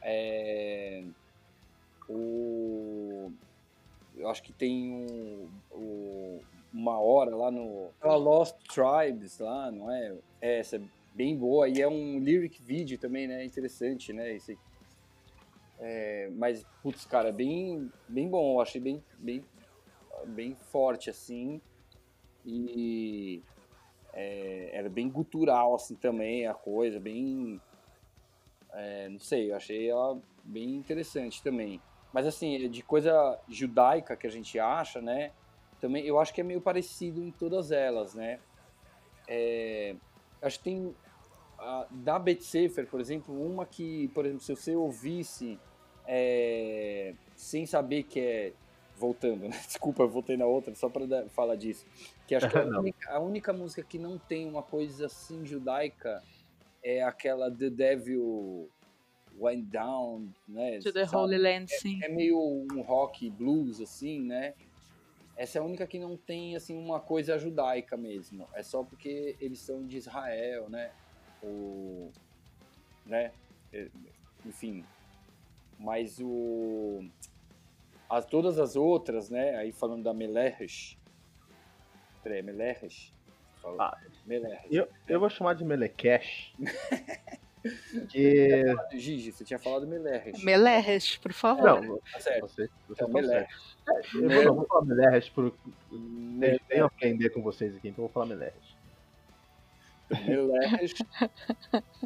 [0.00, 1.02] É...
[2.12, 3.32] O...
[4.16, 4.92] Eu acho que tem
[5.72, 6.40] um,
[6.72, 10.16] uma hora lá no a Lost Tribes lá, não é?
[10.40, 10.58] é?
[10.60, 10.80] Essa é
[11.14, 13.44] bem boa e é um lyric video também, né?
[13.44, 14.34] Interessante, né?
[14.34, 14.58] Esse,
[15.78, 19.44] é, mas putz, cara, bem bem bom, eu achei bem bem
[20.26, 21.60] bem forte assim
[22.44, 23.42] e
[24.12, 27.60] é, era bem gutural assim também a coisa, bem
[28.72, 31.80] é, não sei, eu achei ela bem interessante também.
[32.12, 35.32] Mas assim, de coisa judaica que a gente acha, né?
[35.82, 38.38] também eu acho que é meio parecido em todas elas, né?
[39.26, 39.96] É,
[40.40, 40.94] acho que tem
[41.58, 45.58] a, da Betsefer, por exemplo, uma que, por exemplo, se você ouvisse
[46.06, 48.52] é, sem saber que é
[48.96, 49.60] voltando, né?
[49.66, 51.84] desculpa, eu voltei na outra só para falar disso,
[52.28, 56.22] que acho que a única, a única, música que não tem uma coisa assim judaica
[56.80, 58.70] é aquela The Devil
[59.38, 60.78] Went Down, né?
[60.78, 62.00] To the Holy Land, é, sim.
[62.02, 64.54] É meio um rock blues assim, né?
[65.36, 68.48] Essa é a única que não tem assim uma coisa judaica mesmo.
[68.52, 70.92] É só porque eles são de Israel, né?
[71.42, 72.10] O,
[73.06, 73.32] né?
[73.72, 73.88] É,
[74.44, 74.84] enfim.
[75.78, 77.04] Mas o
[78.08, 79.56] as, todas as outras, né?
[79.56, 80.98] Aí falando da Meleres.
[82.22, 83.12] Peraí, Meleres.
[83.78, 84.60] Ah, Meleres.
[84.70, 86.54] Eu, eu vou chamar de Melekesh.
[88.08, 88.64] Que...
[88.92, 90.42] Gigi, você tinha falado Melerres.
[90.42, 91.82] Melerres, por favor.
[91.82, 92.48] Não, tá certo.
[92.48, 93.76] Você, você é, tá Melerres.
[94.14, 95.54] Eu vou, não, vou falar Melerres por.
[95.90, 98.72] Nem aprender com vocês aqui, então eu vou falar Melerres.
[100.26, 100.94] Melerres,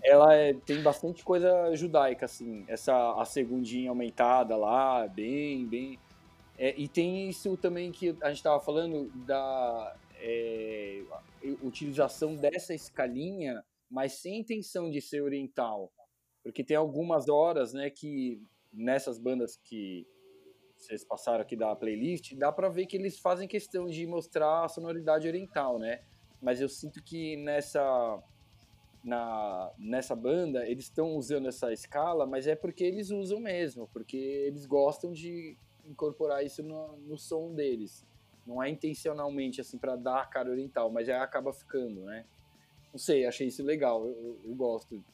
[0.02, 2.64] ela é, tem bastante coisa judaica, assim.
[2.68, 5.98] Essa a segundinha aumentada lá, bem, bem.
[6.58, 11.02] É, e tem isso também que a gente estava falando da é,
[11.62, 15.92] utilização dessa escalinha mas sem intenção de ser oriental.
[16.42, 18.40] Porque tem algumas horas, né, que
[18.72, 20.06] nessas bandas que
[20.76, 24.68] vocês passaram aqui da playlist, dá para ver que eles fazem questão de mostrar a
[24.68, 26.02] sonoridade oriental, né?
[26.40, 28.22] Mas eu sinto que nessa
[29.02, 34.16] na, nessa banda eles estão usando essa escala, mas é porque eles usam mesmo, porque
[34.16, 38.04] eles gostam de incorporar isso no, no som deles.
[38.46, 42.26] Não é intencionalmente assim para dar a cara oriental, mas aí acaba ficando, né?
[42.96, 44.06] Não sei, achei isso legal.
[44.06, 45.04] Eu, eu gosto.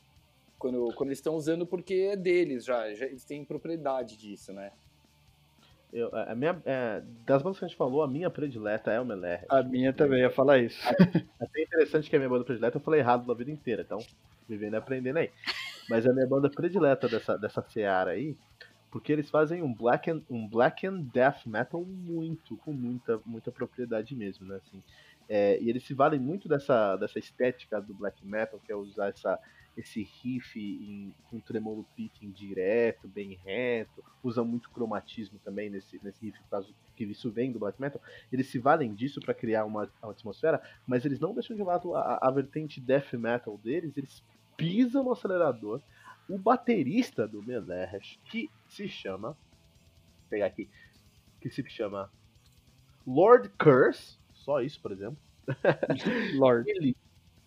[0.56, 3.06] Quando, quando eles estão usando, porque é deles já, já.
[3.06, 4.70] Eles têm propriedade disso, né?
[5.92, 9.04] Eu, a minha, é, das bandas que a gente falou, a minha predileta é o
[9.04, 9.44] Meler.
[9.48, 10.78] A minha também ia falar isso.
[11.40, 13.98] É até interessante que a minha banda predileta eu falei errado na vida inteira, então
[14.48, 15.32] vivendo e aprendendo aí.
[15.90, 18.36] Mas a minha banda predileta dessa, dessa seara aí,
[18.92, 23.50] porque eles fazem um black and, um black and death metal muito, com muita, muita
[23.50, 24.60] propriedade mesmo, né?
[24.64, 24.80] Assim,
[25.28, 29.08] é, e eles se valem muito dessa, dessa estética do black metal, que é usar
[29.08, 29.38] essa,
[29.76, 36.26] esse riff em, com tremolo picking direto, bem reto, usa muito cromatismo também nesse, nesse
[36.26, 38.00] riff, causa que isso vem do black metal.
[38.30, 41.94] Eles se valem disso para criar uma, uma, atmosfera, mas eles não deixam de lado
[41.94, 44.22] a, a vertente death metal deles, eles
[44.56, 45.80] pisam no acelerador.
[46.28, 49.30] O baterista do Meleres, que se chama.
[49.30, 50.68] Vou pegar aqui.
[51.40, 52.10] Que se chama
[53.04, 55.18] Lord Curse só isso, por exemplo.
[56.36, 56.70] Lord.
[56.70, 56.96] Ele,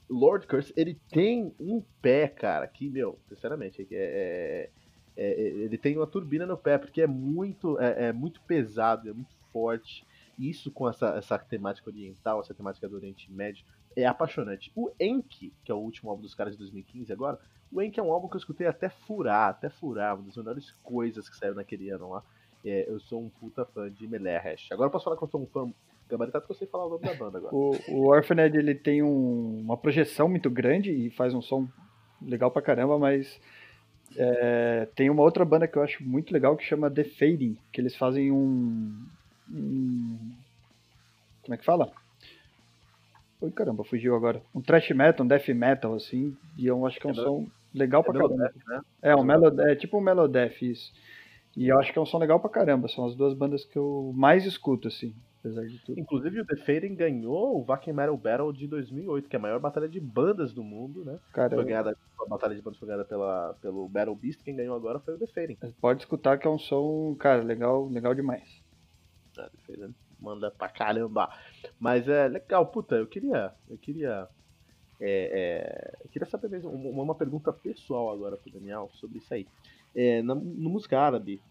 [0.09, 4.69] Lord Curse, ele tem um pé, cara, que, meu, sinceramente, é, é,
[5.17, 9.09] é, é ele tem uma turbina no pé, porque é muito, é, é, muito pesado,
[9.09, 10.05] é muito forte.
[10.37, 13.65] isso com essa, essa temática oriental, essa temática do Oriente Médio,
[13.95, 14.71] é apaixonante.
[14.75, 17.39] O Enki, que é o último álbum dos caras de 2015 agora,
[17.71, 20.71] o Enki é um álbum que eu escutei até furar, até furar, uma das melhores
[20.83, 22.23] coisas que saiu naquele ano lá.
[22.63, 24.71] É, eu sou um puta fã de Melehesh.
[24.71, 25.71] Agora eu posso falar que eu sou um fã
[26.09, 27.55] gabaritado que eu sei falar o nome da banda agora.
[27.55, 31.67] o, o Orphaned, ele tem um, uma projeção muito grande e faz um som
[32.21, 33.39] legal pra caramba, mas
[34.15, 37.81] é, tem uma outra banda que eu acho muito legal que chama The Fading, que
[37.81, 39.05] eles fazem um,
[39.49, 40.35] um
[41.45, 41.91] como é que fala?
[43.41, 44.41] Oi, caramba, fugiu agora.
[44.53, 47.47] Um thrash metal, um death metal, assim, e eu acho que é um é som
[47.73, 48.35] legal pra é caramba.
[48.35, 48.81] Melodeath, né?
[49.01, 50.91] É, um melod é tipo um Melodeath, isso.
[51.55, 52.87] E eu acho que é um som legal pra caramba.
[52.87, 55.13] São as duas bandas que eu mais escuto, assim,
[55.45, 55.99] apesar de tudo.
[55.99, 59.59] Inclusive o The Fading ganhou o Wacken Metal Battle de 2008, que é a maior
[59.59, 61.19] batalha de bandas do mundo, né?
[61.31, 64.75] Cara, foi ganhada, a batalha de bandas foi ganhada pela, pelo Battle Beast, quem ganhou
[64.75, 65.57] agora foi o The Fading.
[65.79, 68.63] Pode escutar que é um som, cara, legal, legal demais.
[69.37, 71.29] É, The Fading manda pra caramba.
[71.79, 73.53] Mas é legal, puta, eu queria.
[73.69, 74.27] Eu queria.
[74.99, 79.33] É, é, eu queria saber mesmo uma, uma, pergunta pessoal agora pro Daniel sobre isso
[79.33, 79.45] aí.
[79.93, 81.41] É, na, no música árabe,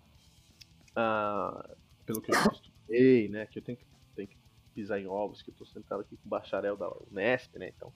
[0.96, 1.70] ah,
[2.06, 2.36] pelo que eu
[2.84, 4.36] estudei, né, que eu tenho que, tenho que
[4.74, 7.92] pisar em ovos, que eu tô sentado aqui com o bacharel da Unesp, né, então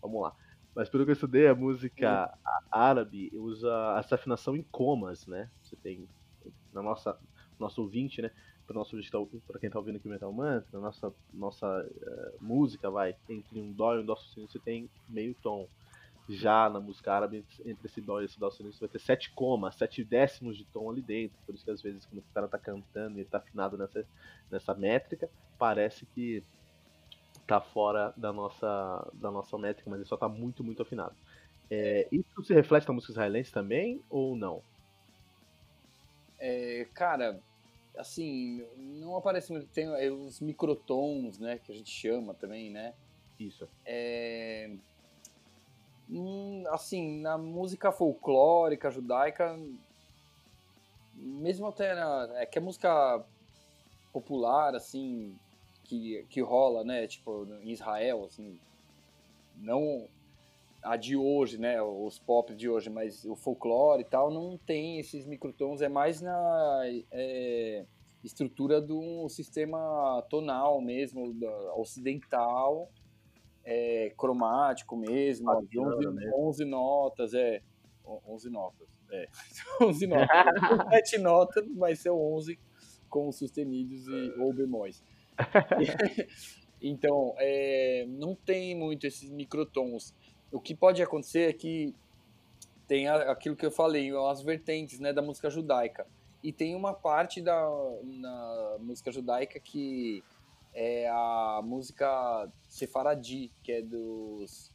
[0.00, 0.34] vamos lá.
[0.74, 2.32] Mas pelo que eu estudei, a música
[2.70, 5.50] árabe usa essa afinação em comas, né?
[5.62, 6.08] Você tem
[6.72, 7.18] na nossa
[7.58, 8.30] nosso ouvinte, né?
[8.66, 8.96] Para nosso
[9.46, 13.70] para quem está ouvindo aqui o Metal Mantra, nossa nossa uh, música vai entre um
[13.70, 15.68] dó e um dó sustenido, você tem meio tom
[16.28, 19.74] já na música árabe, entre esse dó e esse dó você vai ter sete comas,
[19.74, 21.36] sete décimos de tom ali dentro.
[21.44, 24.06] Por isso que às vezes quando o cara tá cantando e tá afinado nessa,
[24.50, 26.42] nessa métrica, parece que
[27.46, 31.14] tá fora da nossa, da nossa métrica, mas ele só tá muito, muito afinado.
[31.70, 34.62] É, isso se reflete na música israelense também ou não?
[36.38, 37.40] É, cara,
[37.96, 39.66] assim, não aparece muito.
[39.68, 41.58] Tem os microtons, né?
[41.58, 42.94] Que a gente chama também, né?
[43.38, 43.68] Isso.
[43.84, 44.70] É,
[46.70, 49.58] assim, na música folclórica judaica,
[51.14, 52.28] mesmo até na.
[52.34, 53.24] É que a música
[54.12, 55.36] popular, assim,
[55.84, 57.06] que, que rola, né?
[57.06, 58.58] Tipo, em Israel, assim,
[59.56, 60.06] não
[60.82, 61.80] a de hoje, né?
[61.80, 66.20] Os pop de hoje, mas o folclore e tal, não tem esses microtons, é mais
[66.20, 67.86] na é,
[68.24, 71.34] estrutura do sistema tonal mesmo,
[71.76, 72.90] ocidental
[73.64, 76.48] é, cromático mesmo, ah, 11, mesmo.
[76.48, 77.62] 11 notas, é.
[78.26, 79.28] 11 notas, é.
[79.80, 80.28] 11 notas.
[80.90, 82.58] 7 notas vai ser 11
[83.08, 85.02] com sustenidos e, ou bemóis.
[86.80, 90.14] então, é, não tem muito esses microtons.
[90.50, 91.94] O que pode acontecer é que
[92.86, 96.06] tem aquilo que eu falei, as vertentes né, da música judaica.
[96.42, 97.70] E tem uma parte da
[98.02, 100.24] na música judaica que
[100.72, 104.72] é a música Sefaradi, que é dos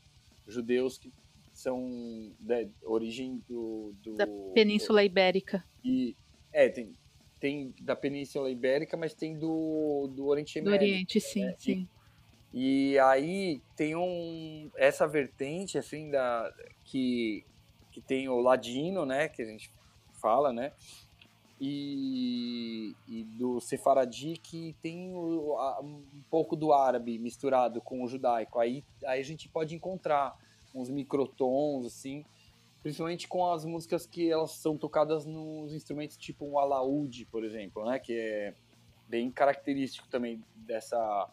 [0.47, 1.11] judeus que
[1.53, 5.63] são da né, origem do, do, da Península Ibérica.
[5.83, 6.15] E
[6.53, 6.93] é, tem,
[7.39, 10.71] tem da Península Ibérica, mas tem do, do Oriente Médio.
[10.71, 11.55] Do Oriente, sim, né?
[11.57, 11.87] sim.
[12.53, 16.53] E, e, aí tem um essa vertente assim da
[16.85, 17.43] que
[17.91, 19.71] que tem o ladino, né, que a gente
[20.21, 20.71] fala, né?
[21.59, 28.07] E, e do Sefaradi que tem o, a, um pouco do árabe misturado com o
[28.07, 28.59] judaico.
[28.59, 30.37] Aí, aí a gente pode encontrar
[30.73, 32.23] uns microtons, assim,
[32.83, 37.85] principalmente com as músicas que elas são tocadas nos instrumentos tipo um alaúde, por exemplo,
[37.85, 37.97] né?
[37.99, 38.53] Que é
[39.07, 41.29] bem característico também dessa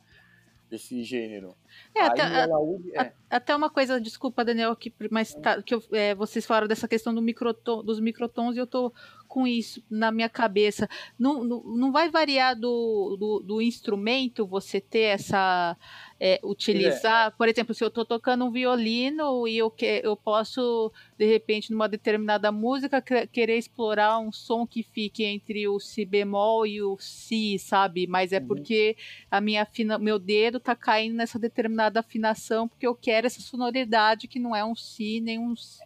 [0.75, 1.57] desse gênero.
[1.95, 3.13] É, até, é.
[3.31, 7.15] até, uma coisa, desculpa, Daniel, que, mas tá, que eu, é, vocês falaram dessa questão
[7.15, 8.93] do microtom, dos microtons e eu tô
[9.29, 10.89] com isso na minha cabeça.
[11.19, 15.77] Não, não, não vai variar do, do, do instrumento você ter essa.
[16.21, 17.31] É, utilizar, é.
[17.33, 21.73] por exemplo, se eu estou tocando um violino e eu, que, eu posso, de repente,
[21.73, 26.97] numa determinada música, querer explorar um som que fique entre o si bemol e o
[27.01, 28.07] si, sabe?
[28.07, 28.47] Mas é uhum.
[28.47, 28.97] porque
[29.31, 34.29] a minha afina, meu dedo está caindo nessa determinada afinação porque eu quero essa sonoridade
[34.29, 35.83] que não é um si nem um si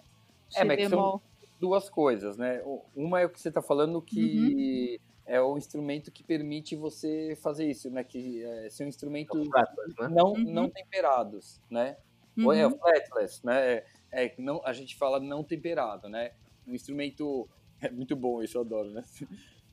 [0.54, 1.22] é, bemol
[1.58, 2.62] duas coisas, né?
[2.94, 5.07] Uma é o que você está falando que uhum.
[5.28, 8.02] É o instrumento que permite você fazer isso, né?
[8.02, 10.08] Que é, são instrumentos né?
[10.10, 10.52] não, uhum.
[10.52, 11.98] não temperados, né?
[12.36, 12.46] Uhum.
[12.46, 13.74] Ou é o flatless, né?
[13.74, 16.32] É, é, não, a gente fala não temperado, né?
[16.66, 17.46] Um instrumento
[17.80, 19.04] é muito bom, isso eu adoro, né?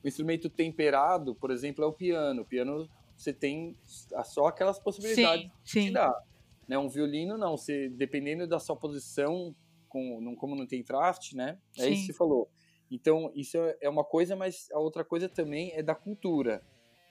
[0.04, 2.42] O instrumento temperado, por exemplo, é o piano.
[2.42, 2.86] O piano
[3.16, 3.74] você tem
[4.24, 5.92] só aquelas possibilidades sim, de sim.
[5.92, 6.14] dar.
[6.68, 6.76] Né?
[6.76, 9.56] Um violino não, você dependendo da sua posição
[9.88, 11.58] com, não, como não tem draft, né?
[11.78, 11.92] É Sim.
[11.92, 12.50] isso que você falou.
[12.90, 16.62] Então, isso é, é uma coisa, mas a outra coisa também é da cultura.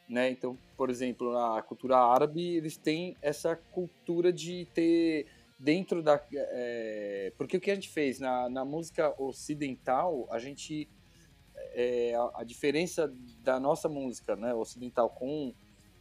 [0.08, 0.30] né?
[0.30, 5.28] Então, por exemplo, na cultura árabe, eles têm essa cultura de ter
[5.60, 6.22] dentro da.
[6.32, 10.90] É, porque o que a gente fez na, na música ocidental, a gente.
[11.78, 15.54] É, a, a, diferença da nossa música né, ocidental com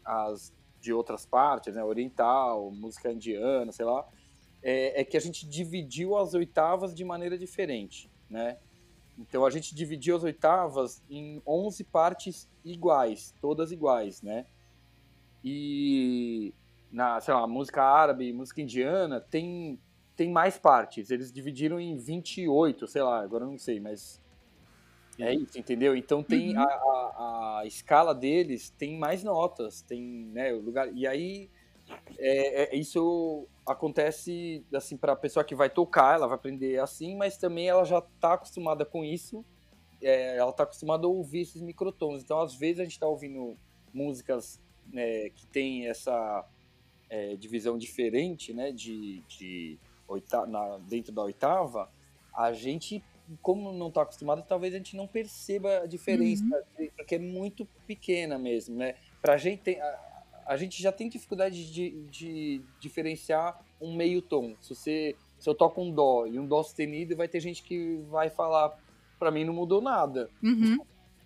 [0.04, 4.06] as de outras partes, né, oriental, música indiana, sei lá,
[4.62, 8.58] é, é que a gente dividiu as oitavas de maneira diferente, né?
[9.18, 14.46] Então a gente dividiu as oitavas em 11 partes iguais, todas iguais, né?
[15.42, 16.52] E
[16.90, 19.78] na, sei lá, música árabe, música indiana tem
[20.16, 21.10] tem mais partes.
[21.10, 24.22] Eles dividiram em 28, sei lá, agora eu não sei, mas
[25.18, 25.96] é isso, entendeu?
[25.96, 26.62] Então tem uhum.
[26.62, 30.02] a, a, a, escala deles tem mais notas, tem,
[30.32, 30.92] né, o lugar.
[30.92, 31.50] E aí
[32.18, 37.16] é, é, isso acontece assim para a pessoa que vai tocar, ela vai aprender assim,
[37.16, 39.44] mas também ela já está acostumada com isso,
[40.02, 42.22] é, ela está acostumada a ouvir esses microtons.
[42.22, 43.56] Então, às vezes a gente está ouvindo
[43.92, 44.60] músicas
[44.92, 46.46] né, que tem essa
[47.08, 51.90] é, divisão diferente, né, de, de oita na, dentro da oitava,
[52.34, 53.02] a gente
[53.40, 56.44] como não está acostumado, talvez a gente não perceba a diferença,
[56.78, 56.88] uhum.
[56.94, 58.96] porque é muito pequena mesmo, né?
[59.22, 60.13] Pra gente, a
[60.56, 64.54] gente já tem dificuldade de, de diferenciar um meio tom.
[64.60, 67.96] Se você se eu toco um dó e um dó sustenido, vai ter gente que
[68.08, 68.78] vai falar
[69.18, 70.30] para mim não mudou nada.
[70.42, 70.78] Uhum.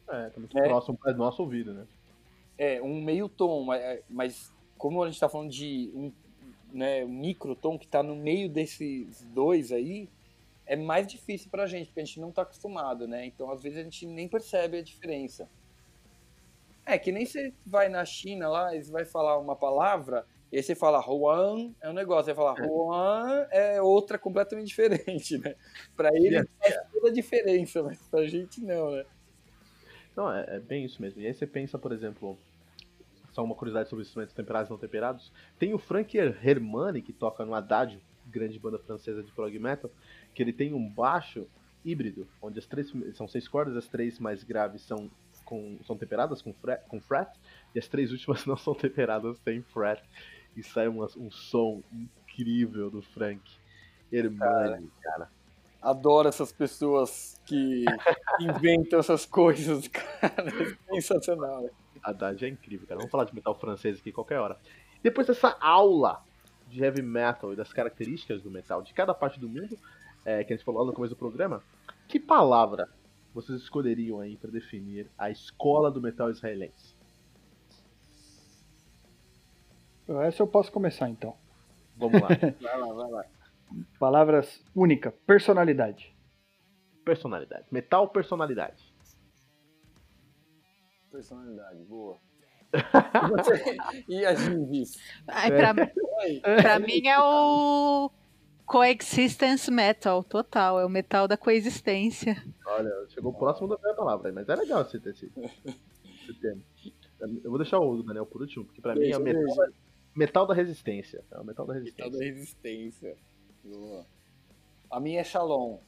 [0.08, 0.68] É, tá muito é.
[0.68, 1.86] próximo do nosso ouvido, né?
[2.56, 3.66] É, um meio tom,
[4.08, 6.12] mas como a gente tá falando de um,
[6.72, 10.08] né, um microtom que tá no meio desses dois aí,
[10.66, 13.24] é mais difícil pra gente, porque a gente não tá acostumado, né?
[13.24, 15.48] Então, às vezes, a gente nem percebe a diferença.
[16.88, 20.62] É, que nem você vai na China lá, eles vai falar uma palavra, e aí
[20.62, 25.54] você fala Juan, é um negócio, você fala Juan é outra completamente diferente, né?
[25.94, 29.04] Pra ele faz toda a diferença, mas pra gente não, né?
[30.16, 31.20] Não, é, é, bem isso mesmo.
[31.20, 32.38] E aí você pensa, por exemplo,
[33.32, 35.30] só uma curiosidade sobre instrumentos temperados e não temperados.
[35.58, 39.90] Tem o Frank Hermani, que toca no Haddad, grande banda francesa de prog metal,
[40.34, 41.46] que ele tem um baixo
[41.84, 45.10] híbrido, onde as três são seis cordas, as três mais graves são
[45.48, 47.30] com, são temperadas com, fret, com fret,
[47.74, 50.02] e as três últimas não são temperadas sem fret.
[50.54, 53.40] E sai uma, um som incrível do Frank.
[54.12, 54.82] Hermano, cara.
[55.02, 55.30] cara.
[55.80, 57.84] Adoro essas pessoas que
[58.40, 60.50] inventam essas coisas, cara.
[60.90, 61.70] Sensacional.
[62.02, 62.98] A Haddad é incrível, cara.
[62.98, 64.58] Vamos falar de metal francês aqui qualquer hora.
[65.02, 66.22] Depois dessa aula
[66.68, 69.78] de heavy metal e das características do metal de cada parte do mundo,
[70.24, 71.62] é, que a gente falou lá no começo do programa,
[72.08, 72.88] que palavra
[73.34, 76.96] vocês escolheriam aí para definir a escola do metal israelense?
[80.22, 81.36] Essa eu posso começar então.
[81.96, 82.28] Vamos lá.
[82.60, 83.24] vai lá, vai lá.
[83.98, 86.14] Palavras única, personalidade.
[87.04, 87.66] Personalidade.
[87.70, 88.94] Metal personalidade.
[91.10, 92.18] Personalidade, boa.
[94.08, 94.96] e a Gingis?
[95.26, 98.10] Ai, pra, pra mim é o
[98.68, 100.78] Coexistence Metal, total.
[100.78, 102.36] É o metal da coexistência.
[102.66, 106.60] Olha, chegou próximo da minha palavra, mas é legal esse, esse, esse tema.
[107.42, 109.66] Eu vou deixar o Daniel por último, porque pra Deixa, mim é metal,
[110.14, 111.24] metal, da resistência.
[111.30, 112.04] É o metal da resistência.
[112.04, 113.16] Metal da resistência.
[113.64, 114.06] Boa.
[114.90, 115.78] A minha é Shalom.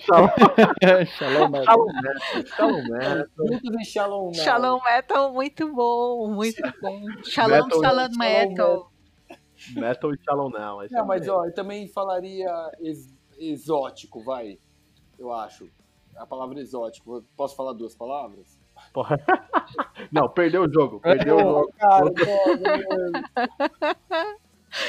[0.00, 0.28] Shalom,
[1.16, 1.64] shalom Metal.
[1.64, 2.46] Shalom Metal.
[2.46, 3.84] Shalom Metal.
[3.84, 4.44] Shalom Metal.
[4.44, 7.00] Shalom Metal, muito bom, muito bom.
[7.24, 8.92] Shalom, metal, Shalom Metal.
[9.74, 10.80] Metal e Shalom Now.
[10.90, 12.48] Não, mas ó, eu também falaria
[12.80, 14.58] ex exótico, vai.
[15.18, 15.68] Eu acho.
[16.16, 17.24] A palavra exótico.
[17.36, 18.58] Posso falar duas palavras?
[18.92, 19.18] Porra.
[20.10, 21.00] Não, perdeu o jogo.
[21.00, 21.72] Perdeu o jogo.
[21.78, 22.04] Cara,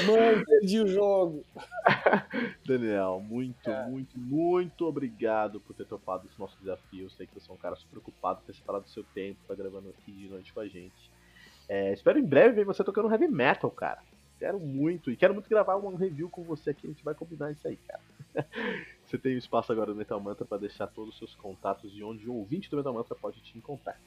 [0.05, 1.43] Mano, perdi o jogo.
[2.67, 3.87] Daniel, muito, é.
[3.87, 7.09] muito, muito obrigado por ter topado esse nosso desafio.
[7.11, 9.89] sei que você é um cara super preocupado, ter separado o seu tempo, tá gravando
[9.89, 11.11] aqui de noite com a gente.
[11.67, 14.01] É, espero em breve ver você tocando heavy metal, cara.
[14.39, 15.11] Quero muito.
[15.11, 16.87] E quero muito gravar um review com você aqui.
[16.87, 18.01] A gente vai combinar isso aí, cara.
[19.05, 22.29] você tem espaço agora no Metal Mantra para deixar todos os seus contatos de onde
[22.29, 23.99] um ouvinte do Metal Mantra pode te encontrar.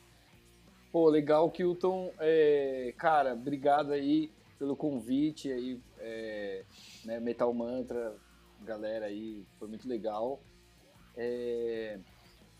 [0.90, 2.12] Pô, legal, Kilton.
[2.18, 5.78] É, cara, obrigado aí pelo convite aí.
[5.98, 6.64] É,
[7.04, 8.16] né, Metal Mantra,
[8.62, 10.40] galera aí, foi muito legal.
[11.14, 11.98] É,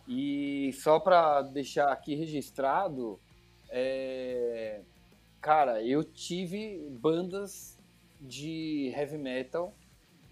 [0.06, 3.18] e só para deixar aqui registrado,
[3.70, 4.82] é,
[5.42, 7.76] Cara, eu tive bandas
[8.20, 9.74] de heavy metal.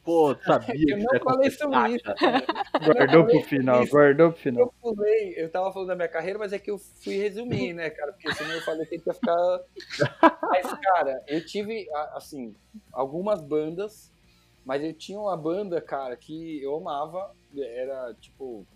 [0.05, 2.05] Pô, sabia eu não falei sobre isso.
[2.87, 4.63] Guardou pro final, guardou pro final.
[4.63, 7.91] Eu pulei, eu tava falando da minha carreira, mas é que eu fui resumir, né,
[7.91, 8.13] cara?
[8.13, 9.61] Porque senão eu falei que ia ficar.
[10.49, 12.55] Mas, cara, eu tive, assim,
[12.93, 14.13] algumas bandas,
[14.65, 17.35] mas eu tinha uma banda, cara, que eu amava.
[17.57, 18.67] Era tipo,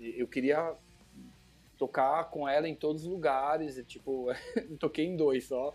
[0.00, 0.74] eu queria
[1.76, 3.76] tocar com ela em todos os lugares.
[3.76, 4.26] E, tipo,
[4.78, 5.74] toquei em dois só.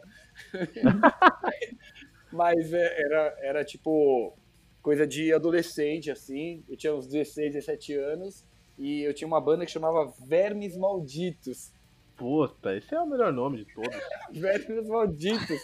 [2.32, 4.38] Mas é, era, era tipo
[4.82, 6.64] coisa de adolescente, assim.
[6.68, 8.46] Eu tinha uns 16, 17 anos.
[8.78, 11.72] E eu tinha uma banda que chamava Vermes Malditos.
[12.16, 13.96] Puta, esse é o melhor nome de todos.
[14.32, 15.62] Vermes Malditos.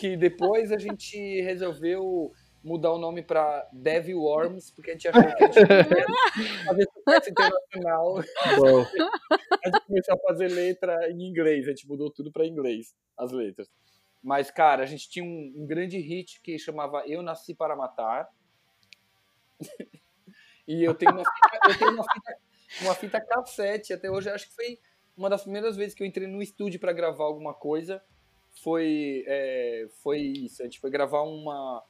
[0.00, 2.32] Que depois a gente resolveu
[2.62, 6.88] mudar o nome pra Devil Worms, porque a gente achou que a gente ia fazer
[6.92, 8.14] sucesso internacional.
[8.56, 8.86] Bom.
[9.64, 13.32] A gente começou a fazer letra em inglês, a gente mudou tudo pra inglês, as
[13.32, 13.70] letras.
[14.22, 18.28] Mas, cara, a gente tinha um, um grande hit que chamava Eu Nasci Para Matar.
[20.66, 22.38] e eu tenho uma fita, eu tenho uma fita,
[22.82, 24.78] uma fita cassete, até hoje acho que foi
[25.16, 28.02] uma das primeiras vezes que eu entrei no estúdio para gravar alguma coisa.
[28.62, 31.82] Foi, é, foi isso, a gente foi gravar uma,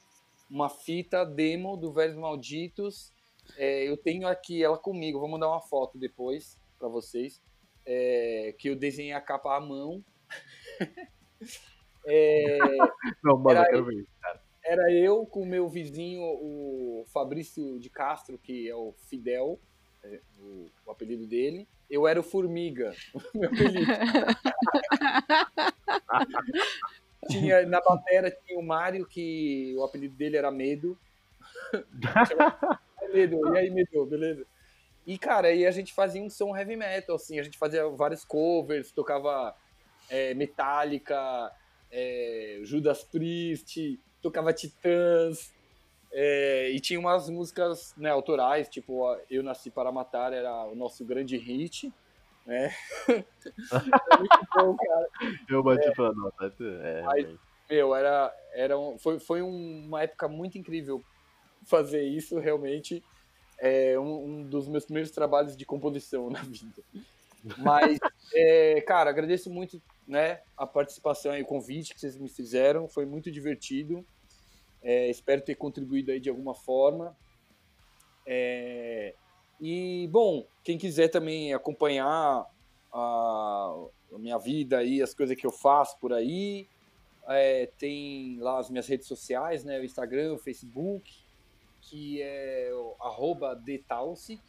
[0.49, 3.13] uma fita demo do Velhos Malditos.
[3.57, 7.41] É, eu tenho aqui ela comigo, vou mandar uma foto depois para vocês.
[7.85, 10.03] É, que eu desenhei a capa à mão.
[12.05, 12.57] É,
[13.23, 14.05] Não, mano, era, eu ver,
[14.63, 19.59] era eu com o meu vizinho, o Fabrício de Castro, que é o Fidel,
[20.03, 21.67] é, o, o apelido dele.
[21.89, 22.93] Eu era o Formiga,
[23.33, 23.85] o meu apelido.
[27.29, 30.97] tinha, na batera tinha o Mário, que o apelido dele era Medo.
[33.13, 34.45] Medo, e aí, Medo, beleza?
[35.05, 38.23] E, cara, aí a gente fazia um som heavy metal, assim, a gente fazia vários
[38.23, 39.55] covers, tocava
[40.09, 41.51] é, Metallica,
[41.91, 45.51] é, Judas Priest, tocava Titãs,
[46.11, 51.05] é, e tinha umas músicas né, autorais, tipo Eu Nasci Para Matar era o nosso
[51.05, 51.91] grande hit,
[52.49, 52.73] né?
[53.07, 55.07] é muito bom, cara.
[55.47, 56.53] Eu bati é, pra nota.
[56.59, 57.27] É, mas,
[57.69, 61.03] meu, era, era um, foi, foi uma época muito incrível
[61.63, 63.03] fazer isso, realmente.
[63.59, 66.81] É um, um dos meus primeiros trabalhos de composição na vida.
[67.57, 67.99] Mas,
[68.33, 72.87] é, cara, agradeço muito né, a participação e o convite que vocês me fizeram.
[72.87, 74.03] Foi muito divertido.
[74.81, 77.15] É, espero ter contribuído aí de alguma forma.
[78.25, 79.13] É,
[79.59, 82.45] e, bom, quem quiser também acompanhar
[82.91, 86.67] a, a, minha vida e as coisas que eu faço por aí,
[87.27, 91.11] é, tem lá as minhas redes sociais, né, o Instagram, o Facebook,
[91.81, 94.41] que é arroba detalsic,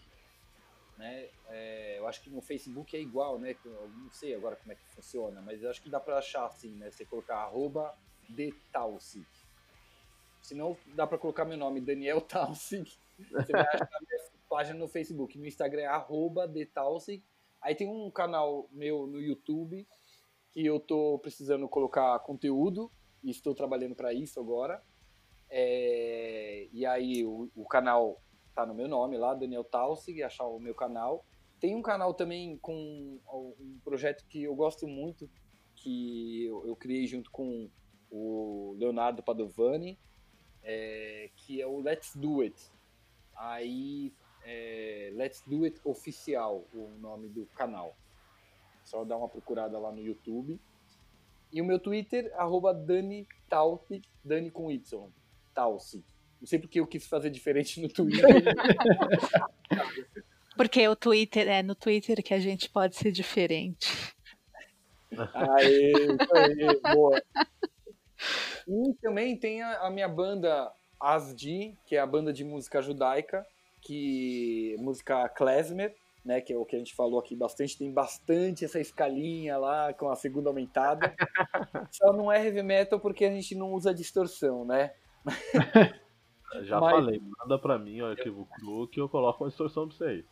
[0.97, 1.29] né?
[1.49, 3.57] É, eu acho que no Facebook é igual, né?
[3.65, 6.45] Eu não sei agora como é que funciona, mas eu acho que dá para achar
[6.45, 6.91] assim, né?
[6.91, 7.97] Você colocar arroba
[8.29, 9.27] detalsic.
[10.43, 12.99] Se não, dá para colocar meu nome, Daniel Talsic.
[13.31, 13.89] Você vai achar
[14.51, 15.39] página no Facebook.
[15.39, 17.25] No Instagram é arroba detalsic.
[17.63, 19.87] Aí tem um canal meu no YouTube
[20.53, 22.91] que eu tô precisando colocar conteúdo
[23.23, 24.83] e estou trabalhando para isso agora.
[25.49, 28.21] É, e aí o, o canal
[28.55, 31.25] tá no meu nome lá, Daniel Talsig, achar o meu canal.
[31.61, 35.31] Tem um canal também com um projeto que eu gosto muito,
[35.77, 37.71] que eu, eu criei junto com
[38.11, 39.99] o Leonardo Padovani,
[40.63, 42.57] é, que é o Let's Do It.
[43.37, 44.13] Aí,
[44.45, 47.97] é, Let's Do It Oficial, o nome do canal.
[48.85, 50.59] Só dar uma procurada lá no YouTube.
[51.53, 53.27] E o meu Twitter, arroba Dani
[54.25, 55.09] Dani com Y.
[55.57, 58.25] Não sei porque eu quis fazer diferente no Twitter.
[60.57, 64.15] porque o Twitter é no Twitter que a gente pode ser diferente.
[65.35, 65.93] Aê,
[66.35, 67.23] aí, boa.
[68.67, 73.47] E também tem a, a minha banda Asdi, que é a banda de música judaica,
[73.81, 75.95] que música klezmer,
[76.25, 79.93] né, que é o que a gente falou aqui bastante, tem bastante essa escalinha lá
[79.95, 81.15] com a segunda aumentada.
[81.91, 84.93] Só não é heavy metal porque a gente não usa distorção, né?
[86.63, 86.91] Já Mas...
[86.91, 90.25] falei, manda pra mim o arquivo cru que eu coloco uma distorção pra vocês.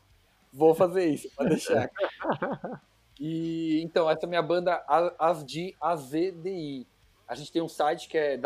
[0.52, 1.90] Vou fazer isso, pode deixar.
[3.20, 4.84] e então, essa é a minha banda
[5.18, 6.86] Asdi, AZDI.
[7.26, 8.36] A gente tem um site que é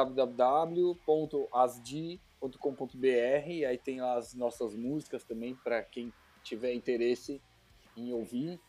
[2.43, 6.13] www.asdi.com.br, aí tem lá as nossas músicas também para quem
[6.43, 7.41] tiver interesse
[7.97, 8.61] em ouvir.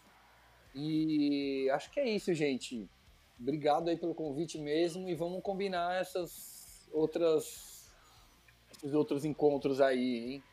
[0.75, 2.87] E acho que é isso, gente.
[3.39, 7.91] Obrigado aí pelo convite mesmo e vamos combinar essas outras
[8.71, 10.43] esses outros encontros aí, hein?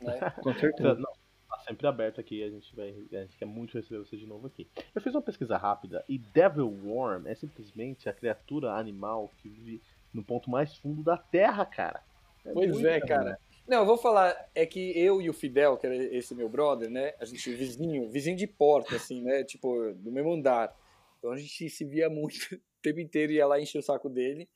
[0.00, 0.18] Né?
[0.42, 0.94] Com certeza.
[0.94, 1.12] Não,
[1.48, 2.90] tá sempre aberto aqui, a gente vai.
[3.12, 4.68] A gente quer muito receber você de novo aqui.
[4.94, 9.82] Eu fiz uma pesquisa rápida e Devil Worm é simplesmente a criatura animal que vive
[10.12, 12.02] no ponto mais fundo da Terra, cara.
[12.46, 13.38] É pois é, cara.
[13.66, 16.88] Não, eu vou falar, é que eu e o Fidel, que era esse meu brother,
[16.88, 17.14] né?
[17.18, 19.42] A gente, vizinho, vizinho de porta, assim, né?
[19.42, 20.74] Tipo, do mesmo andar.
[21.18, 24.48] Então a gente se via muito, o tempo inteiro ia lá encher o saco dele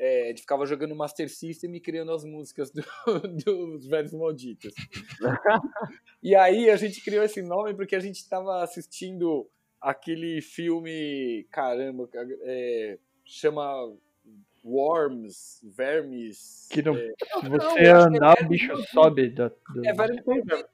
[0.00, 2.82] é, a gente ficava jogando Master System e criando as músicas do,
[3.44, 4.72] dos velhos malditos.
[6.22, 9.50] E aí a gente criou esse nome porque a gente estava assistindo
[9.80, 12.06] aquele filme, caramba,
[12.42, 13.64] é, chama
[14.64, 16.68] Worms, Vermes.
[16.70, 19.30] Que não, é, se você não, andar, o bicho sobe.
[19.30, 19.86] Da, do...
[19.86, 20.22] É Vermes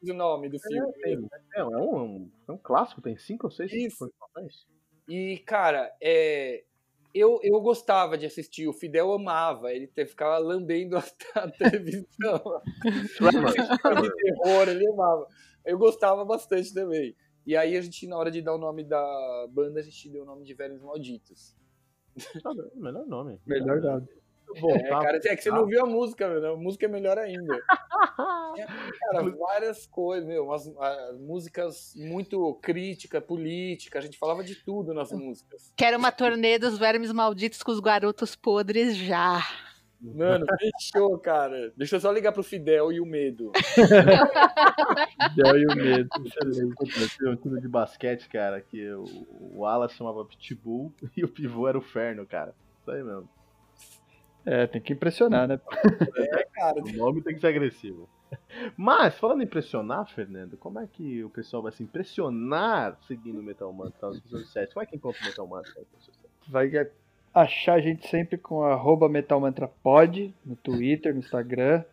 [0.03, 0.93] o nome do filme.
[1.05, 4.67] É, é, é, um, é um clássico, tem cinco ou seis participações.
[5.09, 6.65] E, cara, é,
[7.15, 11.05] eu, eu gostava de assistir, o Fidel amava, ele ficava lambendo a,
[11.35, 12.61] a televisão.
[12.85, 15.27] de terror, ele amava.
[15.65, 17.17] Eu gostava bastante também.
[17.47, 20.23] E aí a gente, na hora de dar o nome da banda, a gente deu
[20.23, 21.55] o nome de Velhos Malditos.
[22.43, 23.41] Tá melhor nome.
[23.47, 24.09] Melhor dado.
[24.55, 25.01] é, tá.
[25.01, 27.61] cara, é que você não viu a música, meu, a música é melhor ainda.
[29.01, 34.95] cara, várias coisas, meu, umas, uh, músicas muito crítica, política, a gente falava de tudo
[34.95, 35.73] nas músicas.
[35.77, 39.43] Quero uma turnê dos vermes malditos com os garotos podres já.
[40.01, 41.73] Mano, fechou, cara.
[41.77, 43.53] Deixa eu só ligar pro Fidel e o Medo.
[45.35, 46.09] Fidel e o Medo.
[47.19, 49.05] Tem um time de basquete, cara, que o,
[49.55, 52.55] o Ala chamava Pitbull e o pivô era o Ferno, cara.
[52.81, 53.29] Isso aí mesmo.
[54.45, 55.61] É, tem que impressionar, né?
[56.17, 56.81] É, cara.
[56.81, 58.09] O nome tem que ser agressivo.
[58.77, 63.43] Mas, falando em impressionar, Fernando, como é que o pessoal vai se impressionar seguindo o
[63.43, 64.75] Metal Mantra nos episódios 7?
[64.75, 65.73] Como é que encontra o Metal Mantra?
[66.49, 66.69] Vai
[67.37, 71.85] achar a gente sempre com arroba metalmantrapod no Twitter, no Instagram,